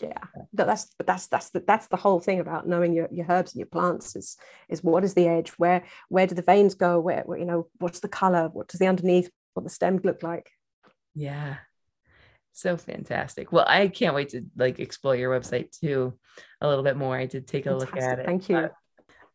yeah. 0.00 0.18
That's 0.54 0.88
but 0.96 1.06
that's 1.06 1.26
that's 1.26 1.50
the, 1.50 1.60
that's 1.60 1.88
the 1.88 1.98
whole 1.98 2.20
thing 2.20 2.40
about 2.40 2.66
knowing 2.66 2.94
your, 2.94 3.08
your 3.12 3.26
herbs 3.28 3.52
and 3.52 3.58
your 3.58 3.66
plants 3.66 4.16
is 4.16 4.38
is 4.70 4.82
what 4.82 5.04
is 5.04 5.12
the 5.12 5.28
edge? 5.28 5.50
Where 5.58 5.84
where 6.08 6.26
do 6.26 6.34
the 6.34 6.40
veins 6.40 6.74
go? 6.74 6.98
Where, 7.00 7.22
where 7.26 7.38
you 7.38 7.44
know 7.44 7.68
what's 7.78 8.00
the 8.00 8.08
color? 8.08 8.48
What 8.48 8.68
does 8.68 8.80
the 8.80 8.86
underneath 8.86 9.30
what 9.54 9.64
the 9.64 9.70
stem 9.70 10.00
look 10.04 10.22
like 10.22 10.50
yeah 11.14 11.56
so 12.52 12.76
fantastic 12.76 13.52
well 13.52 13.64
i 13.66 13.88
can't 13.88 14.14
wait 14.14 14.30
to 14.30 14.44
like 14.56 14.80
explore 14.80 15.16
your 15.16 15.30
website 15.38 15.70
too 15.78 16.18
a 16.60 16.68
little 16.68 16.84
bit 16.84 16.96
more 16.96 17.16
i 17.16 17.26
did 17.26 17.46
take 17.46 17.66
a 17.66 17.70
fantastic. 17.70 17.94
look 17.94 18.02
at 18.02 18.18
it 18.18 18.26
thank 18.26 18.48
you 18.48 18.68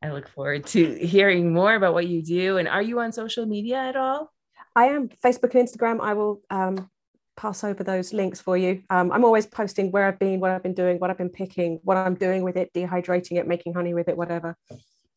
I 0.05 0.11
look 0.11 0.27
forward 0.27 0.65
to 0.67 0.93
hearing 1.05 1.53
more 1.53 1.73
about 1.73 1.93
what 1.93 2.07
you 2.07 2.21
do. 2.21 2.57
And 2.57 2.67
are 2.67 2.81
you 2.81 2.99
on 2.99 3.11
social 3.11 3.45
media 3.45 3.77
at 3.77 3.95
all? 3.95 4.31
I 4.75 4.85
am. 4.85 5.09
Facebook 5.09 5.55
and 5.55 5.67
Instagram. 5.67 5.99
I 6.01 6.13
will 6.13 6.41
um, 6.49 6.89
pass 7.35 7.63
over 7.63 7.83
those 7.83 8.13
links 8.13 8.39
for 8.39 8.57
you. 8.57 8.83
Um, 8.89 9.11
I'm 9.11 9.25
always 9.25 9.45
posting 9.45 9.91
where 9.91 10.05
I've 10.05 10.19
been, 10.19 10.39
what 10.39 10.51
I've 10.51 10.63
been 10.63 10.73
doing, 10.73 10.99
what 10.99 11.09
I've 11.09 11.17
been 11.17 11.29
picking, 11.29 11.79
what 11.83 11.97
I'm 11.97 12.15
doing 12.15 12.43
with 12.43 12.57
it, 12.57 12.71
dehydrating 12.73 13.37
it, 13.37 13.47
making 13.47 13.73
honey 13.73 13.93
with 13.93 14.07
it, 14.07 14.17
whatever. 14.17 14.57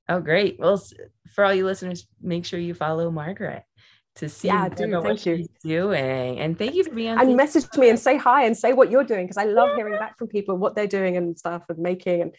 Oh, 0.09 0.21
great. 0.21 0.59
Well, 0.59 0.83
for 1.35 1.45
all 1.45 1.53
you 1.53 1.67
listeners, 1.67 2.07
make 2.23 2.47
sure 2.47 2.59
you 2.59 2.73
follow 2.73 3.11
Margaret 3.11 3.65
to 4.19 4.29
see 4.29 4.49
yeah, 4.49 4.69
do, 4.69 5.01
what 5.01 5.25
you. 5.25 5.37
she's 5.39 5.49
doing. 5.63 6.39
And 6.39 6.59
thank 6.59 6.75
you 6.75 6.85
for 6.85 6.91
being. 6.91 7.19
And 7.19 7.37
message 7.37 7.67
me 7.77 7.89
and 7.89 7.99
say 7.99 8.17
hi 8.17 8.45
and 8.45 8.57
say 8.57 8.73
what 8.73 8.91
you're 8.91 9.05
doing 9.05 9.27
because 9.27 9.37
I 9.37 9.45
love 9.45 9.71
yeah. 9.71 9.77
hearing 9.77 9.99
back 9.99 10.19
from 10.19 10.29
people 10.29 10.57
what 10.57 10.75
they're 10.75 10.87
doing 10.87 11.17
and 11.17 11.39
stuff 11.39 11.65
and 11.69 11.79
making 11.79 12.23
and 12.23 12.35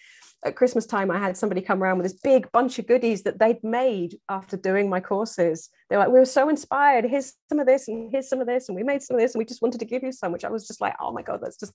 at 0.45 0.55
Christmas 0.55 0.85
time, 0.85 1.11
I 1.11 1.19
had 1.19 1.35
somebody 1.35 1.61
come 1.61 1.83
around 1.83 1.97
with 1.97 2.05
this 2.05 2.21
big 2.21 2.51
bunch 2.51 2.79
of 2.79 2.87
goodies 2.87 3.23
that 3.23 3.39
they'd 3.39 3.61
made 3.63 4.17
after 4.29 4.55
doing 4.55 4.89
my 4.89 5.01
courses. 5.01 5.69
They're 5.89 5.99
like, 5.99 6.09
we 6.09 6.19
were 6.19 6.25
so 6.25 6.47
inspired. 6.47 7.05
Here's 7.05 7.33
some 7.49 7.59
of 7.59 7.67
this, 7.67 7.87
and 7.87 8.09
here's 8.11 8.29
some 8.29 8.39
of 8.39 8.47
this, 8.47 8.69
and 8.69 8.75
we 8.75 8.83
made 8.83 9.01
some 9.01 9.15
of 9.17 9.21
this, 9.21 9.33
and 9.33 9.39
we 9.39 9.45
just 9.45 9.61
wanted 9.61 9.79
to 9.79 9.85
give 9.85 10.01
you 10.01 10.11
some, 10.11 10.31
which 10.31 10.45
I 10.45 10.49
was 10.49 10.65
just 10.65 10.79
like, 10.79 10.95
oh 11.01 11.11
my 11.11 11.23
God, 11.23 11.39
that's 11.41 11.57
just, 11.57 11.73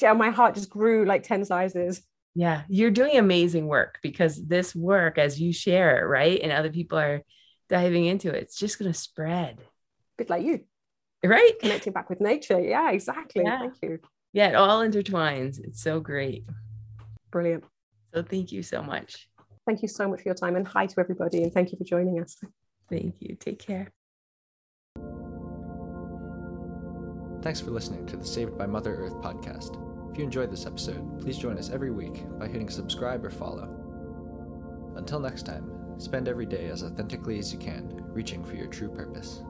yeah, 0.00 0.12
my 0.12 0.30
heart 0.30 0.54
just 0.54 0.70
grew 0.70 1.04
like 1.04 1.24
10 1.24 1.44
sizes. 1.44 2.02
Yeah, 2.36 2.62
you're 2.68 2.92
doing 2.92 3.16
amazing 3.16 3.66
work 3.66 3.98
because 4.02 4.40
this 4.46 4.74
work, 4.74 5.18
as 5.18 5.40
you 5.40 5.52
share 5.52 5.98
it, 5.98 6.06
right? 6.06 6.38
And 6.40 6.52
other 6.52 6.70
people 6.70 6.96
are 6.96 7.22
diving 7.70 8.04
into 8.04 8.28
it, 8.28 8.42
it's 8.42 8.58
just 8.58 8.78
going 8.78 8.92
to 8.92 8.98
spread. 8.98 9.58
A 9.58 9.64
bit 10.18 10.28
like 10.28 10.44
you. 10.44 10.60
Right? 11.24 11.52
Connecting 11.60 11.92
back 11.92 12.10
with 12.10 12.20
nature. 12.20 12.60
Yeah, 12.60 12.90
exactly. 12.90 13.44
Yeah. 13.44 13.60
Thank 13.60 13.74
you. 13.82 14.00
Yeah, 14.32 14.48
it 14.48 14.54
all 14.56 14.80
intertwines. 14.80 15.58
It's 15.58 15.82
so 15.82 16.00
great. 16.00 16.44
Brilliant. 17.30 17.64
So 18.12 18.22
thank 18.22 18.52
you 18.52 18.62
so 18.62 18.82
much. 18.82 19.28
Thank 19.66 19.82
you 19.82 19.88
so 19.88 20.08
much 20.08 20.22
for 20.22 20.28
your 20.28 20.34
time 20.34 20.56
and 20.56 20.66
hi 20.66 20.86
to 20.86 21.00
everybody 21.00 21.42
and 21.42 21.52
thank 21.52 21.72
you 21.72 21.78
for 21.78 21.84
joining 21.84 22.20
us. 22.20 22.36
Thank 22.88 23.16
you. 23.20 23.36
Take 23.36 23.60
care. 23.60 23.88
Thanks 27.42 27.60
for 27.60 27.70
listening 27.70 28.04
to 28.06 28.16
the 28.16 28.26
Saved 28.26 28.58
by 28.58 28.66
Mother 28.66 28.94
Earth 28.96 29.14
podcast. 29.14 29.78
If 30.10 30.18
you 30.18 30.24
enjoyed 30.24 30.50
this 30.50 30.66
episode, 30.66 31.20
please 31.20 31.38
join 31.38 31.56
us 31.56 31.70
every 31.70 31.90
week 31.90 32.24
by 32.38 32.48
hitting 32.48 32.68
subscribe 32.68 33.24
or 33.24 33.30
follow. 33.30 33.76
Until 34.96 35.20
next 35.20 35.46
time, 35.46 35.79
spend 36.00 36.28
every 36.28 36.46
day 36.46 36.68
as 36.68 36.82
authentically 36.82 37.38
as 37.38 37.52
you 37.52 37.58
can, 37.58 38.02
reaching 38.12 38.44
for 38.44 38.54
your 38.54 38.66
true 38.66 38.88
purpose. 38.88 39.42